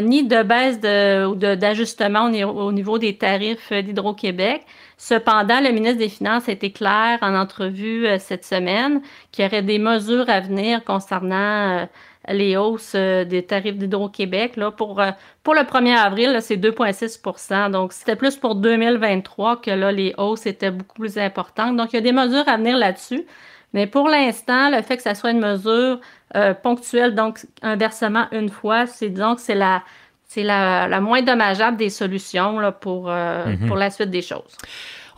ni 0.00 0.24
de 0.24 0.42
baisse 0.42 0.80
de, 0.80 1.54
d'ajustement 1.54 2.30
au, 2.30 2.72
niveau 2.72 2.98
des 2.98 3.18
tarifs 3.18 3.70
d'Hydro-Québec. 3.70 4.64
Cependant, 4.96 5.60
le 5.60 5.70
ministre 5.70 5.98
des 5.98 6.08
Finances 6.08 6.48
a 6.48 6.52
été 6.52 6.72
clair 6.72 7.18
en 7.20 7.34
entrevue 7.34 8.06
cette 8.18 8.46
semaine 8.46 9.02
qu'il 9.32 9.44
y 9.44 9.48
aurait 9.48 9.62
des 9.62 9.78
mesures 9.78 10.30
à 10.30 10.40
venir 10.40 10.82
concernant 10.82 11.86
les 12.30 12.56
hausses 12.56 12.94
des 12.94 13.44
tarifs 13.46 13.76
d'Hydro-Québec. 13.76 14.58
Pour, 14.76 15.02
pour 15.42 15.54
le 15.54 15.62
1er 15.62 15.96
avril, 15.96 16.38
c'est 16.40 16.56
2,6% 16.56 17.70
Donc, 17.70 17.92
c'était 17.92 18.16
plus 18.16 18.36
pour 18.36 18.54
2023 18.54 19.60
que 19.60 19.70
là, 19.70 19.92
les 19.92 20.14
hausses 20.18 20.46
étaient 20.46 20.70
beaucoup 20.70 21.00
plus 21.00 21.18
importantes. 21.18 21.76
Donc, 21.76 21.92
il 21.92 21.96
y 21.96 21.98
a 21.98 22.02
des 22.02 22.12
mesures 22.12 22.48
à 22.48 22.56
venir 22.56 22.76
là-dessus. 22.76 23.26
Mais 23.72 23.86
pour 23.86 24.08
l'instant, 24.08 24.70
le 24.70 24.82
fait 24.82 24.96
que 24.96 25.02
ça 25.02 25.14
soit 25.14 25.30
une 25.30 25.40
mesure 25.40 26.00
euh, 26.36 26.54
ponctuelle, 26.54 27.14
donc 27.14 27.40
un 27.62 27.76
versement 27.76 28.26
une 28.32 28.48
fois, 28.48 28.86
c'est 28.86 29.10
donc 29.10 29.38
c'est 29.38 29.54
la 29.54 29.82
c'est 30.26 30.44
la, 30.44 31.00
moins 31.00 31.22
dommageable 31.22 31.76
des 31.76 31.90
solutions 31.90 32.60
là, 32.60 32.70
pour, 32.70 33.10
euh, 33.10 33.46
mhm. 33.46 33.66
pour 33.66 33.76
la 33.76 33.90
suite 33.90 34.10
des 34.10 34.22
choses. 34.22 34.56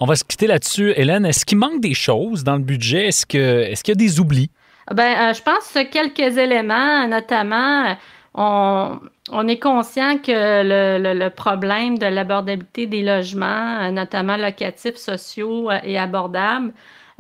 On 0.01 0.07
va 0.07 0.17
se 0.17 0.25
quitter 0.25 0.47
là-dessus. 0.47 0.95
Hélène, 0.97 1.27
est-ce 1.27 1.45
qu'il 1.45 1.59
manque 1.59 1.83
des 1.83 1.93
choses 1.93 2.45
dans 2.45 2.57
le 2.57 2.63
budget? 2.63 3.09
Est-ce 3.09 3.27
qu'il 3.27 3.41
est 3.41 3.83
qu'il 3.83 3.93
y 3.93 3.97
a 3.97 4.01
des 4.07 4.21
oublis? 4.21 4.51
Ben, 4.91 5.31
euh, 5.31 5.33
je 5.33 5.43
pense 5.43 5.73
quelques 5.91 6.39
éléments, 6.39 7.07
notamment, 7.07 7.97
on, 8.35 8.99
on 9.31 9.49
est 9.49 9.59
conscient 9.59 10.19
que 10.19 10.33
le, 10.33 11.15
le 11.15 11.31
problème 11.31 11.99
de 11.99 12.07
l'abordabilité 12.07 12.87
des 12.87 13.03
logements, 13.03 13.91
notamment 13.93 14.37
locatifs, 14.37 14.97
sociaux 14.97 15.71
et 15.85 15.99
abordables, 15.99 16.73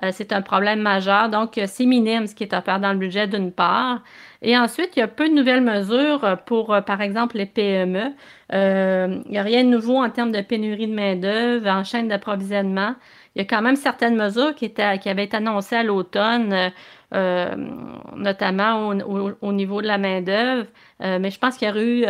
euh, 0.05 0.11
c'est 0.13 0.33
un 0.33 0.43
problème 0.43 0.81
majeur. 0.81 1.29
Donc, 1.29 1.61
c'est 1.67 1.87
minime 1.87 2.27
ce 2.27 2.35
qui 2.35 2.45
est 2.45 2.55
offert 2.55 2.81
dans 2.81 2.93
le 2.93 2.99
budget 2.99 3.27
d'une 3.27 3.53
part. 3.53 4.01
Et 4.41 4.57
ensuite, 4.59 4.91
il 4.97 5.01
y 5.01 5.03
a 5.03 5.09
peu 5.09 5.29
de 5.29 5.35
nouvelles 5.35 5.63
mesures 5.63 6.39
pour, 6.47 6.75
euh, 6.75 6.81
par 6.81 7.01
exemple, 7.01 7.37
les 7.37 7.47
PME. 7.47 8.13
Euh, 8.53 9.21
il 9.27 9.31
n'y 9.31 9.39
a 9.39 9.43
rien 9.43 9.65
de 9.65 9.69
nouveau 9.69 10.03
en 10.03 10.11
termes 10.11 10.33
de 10.33 10.41
pénurie 10.41 10.89
de 10.89 10.95
main-d'œuvre, 10.95 11.69
en 11.69 11.85
chaîne 11.85 12.09
d'approvisionnement. 12.09 12.95
Il 13.35 13.39
y 13.39 13.43
a 13.43 13.45
quand 13.47 13.63
même 13.63 13.77
certaines 13.77 14.17
mesures 14.17 14.55
qui, 14.55 14.73
qui 14.73 15.09
avaient 15.09 15.25
été 15.25 15.37
annoncées 15.37 15.77
à 15.77 15.83
l'automne, 15.83 16.73
notamment 17.13 18.89
au, 18.89 19.53
niveau 19.53 19.83
de 19.83 19.87
la 19.87 19.99
main-d'œuvre. 19.99 20.67
mais 21.01 21.31
je 21.31 21.39
pense 21.39 21.57
qu'il 21.57 21.69
y 21.69 21.71
aurait 21.71 21.85
eu 21.85 22.07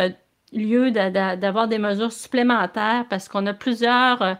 lieu 0.53 0.91
d'avoir 0.91 1.67
des 1.67 1.77
mesures 1.77 2.11
supplémentaires 2.11 3.05
parce 3.09 3.27
qu'on 3.27 3.45
a 3.45 3.53
plusieurs 3.53 4.37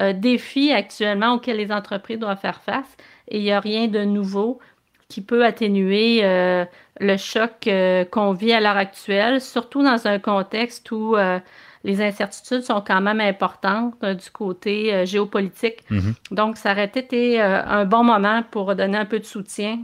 euh, 0.00 0.12
défis 0.12 0.72
actuellement 0.72 1.34
auxquels 1.34 1.58
les 1.58 1.70
entreprises 1.70 2.18
doivent 2.18 2.40
faire 2.40 2.62
face 2.62 2.96
et 3.28 3.38
il 3.38 3.44
n'y 3.44 3.52
a 3.52 3.60
rien 3.60 3.88
de 3.88 4.04
nouveau 4.04 4.58
qui 5.08 5.20
peut 5.20 5.44
atténuer 5.44 6.20
euh, 6.22 6.64
le 6.98 7.16
choc 7.18 7.66
euh, 7.66 8.04
qu'on 8.06 8.32
vit 8.32 8.52
à 8.52 8.60
l'heure 8.60 8.78
actuelle, 8.78 9.40
surtout 9.40 9.82
dans 9.82 10.06
un 10.06 10.18
contexte 10.18 10.90
où 10.90 11.16
les 11.84 12.00
incertitudes 12.00 12.62
sont 12.62 12.80
quand 12.80 13.00
même 13.00 13.20
importantes 13.20 14.02
du 14.02 14.30
côté 14.30 15.04
géopolitique. 15.04 15.82
Mm-hmm. 15.90 16.14
Donc, 16.30 16.56
ça 16.56 16.72
aurait 16.72 16.84
été 16.84 17.40
un 17.40 17.84
bon 17.84 18.04
moment 18.04 18.44
pour 18.50 18.74
donner 18.76 18.96
un 18.96 19.04
peu 19.04 19.18
de 19.18 19.24
soutien 19.24 19.80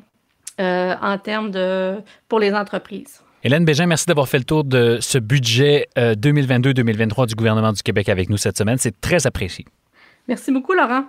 en 0.59 1.19
termes 1.19 1.51
de 1.51 1.97
pour 2.29 2.41
les 2.41 2.55
entreprises. 2.55 3.23
Hélène 3.45 3.65
Bégin, 3.65 3.87
merci 3.87 4.07
d'avoir 4.07 4.29
fait 4.29 4.39
le 4.39 4.45
tour 4.45 4.65
de 4.65 4.99
ce 5.01 5.19
budget 5.19 5.87
2022-2023 5.97 7.29
du 7.29 7.35
gouvernement 7.35 7.73
du 7.73 7.83
Québec 7.83 8.09
avec 8.09 8.31
nous 8.31 8.37
cette 8.37 8.59
semaine. 8.59 8.79
C'est 8.79 9.01
très 9.01 9.27
apprécié. 9.27 9.65
Merci 10.27 10.53
beaucoup, 10.53 10.73
Laurent. 10.75 11.05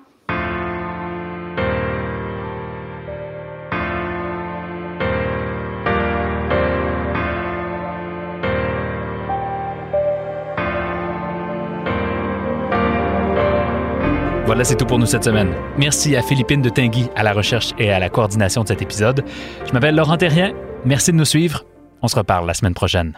Voilà, 14.59 14.71
c'est 14.71 14.75
tout 14.75 14.85
pour 14.85 14.99
nous 14.99 15.05
cette 15.05 15.23
semaine. 15.23 15.55
Merci 15.77 16.17
à 16.17 16.21
Philippine 16.21 16.61
de 16.61 16.67
Tinguy 16.67 17.07
à 17.15 17.23
la 17.23 17.31
recherche 17.31 17.71
et 17.77 17.93
à 17.93 17.99
la 17.99 18.09
coordination 18.09 18.63
de 18.63 18.67
cet 18.67 18.81
épisode. 18.81 19.23
Je 19.65 19.71
m'appelle 19.71 19.95
Laurent 19.95 20.17
Terrien. 20.17 20.53
Merci 20.83 21.13
de 21.13 21.15
nous 21.15 21.23
suivre. 21.23 21.63
On 22.01 22.09
se 22.09 22.17
reparle 22.17 22.45
la 22.45 22.53
semaine 22.53 22.73
prochaine. 22.73 23.17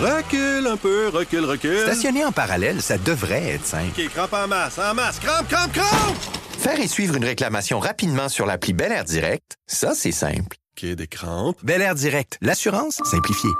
Recule 0.00 0.66
un 0.66 0.78
peu, 0.78 1.10
recule, 1.10 1.44
recule. 1.44 1.80
Stationner 1.80 2.24
en 2.24 2.32
parallèle, 2.32 2.80
ça 2.80 2.96
devrait 2.96 3.50
être 3.50 3.66
simple. 3.66 3.90
OK, 3.94 4.08
crampe 4.14 4.32
en 4.32 4.48
masse, 4.48 4.78
en 4.78 4.94
masse, 4.94 5.18
crampe, 5.18 5.46
crampe, 5.46 5.72
crampe! 5.74 6.16
Faire 6.58 6.80
et 6.80 6.88
suivre 6.88 7.14
une 7.14 7.26
réclamation 7.26 7.80
rapidement 7.80 8.30
sur 8.30 8.46
l'appli 8.46 8.72
Bel 8.72 8.92
Air 8.92 9.04
Direct, 9.04 9.58
ça, 9.66 9.92
c'est 9.94 10.10
simple. 10.10 10.56
OK, 10.78 10.88
des 10.94 11.06
crampes. 11.06 11.58
Bel 11.62 11.82
Air 11.82 11.96
Direct, 11.96 12.38
l'assurance 12.40 12.98
simplifiée. 13.04 13.50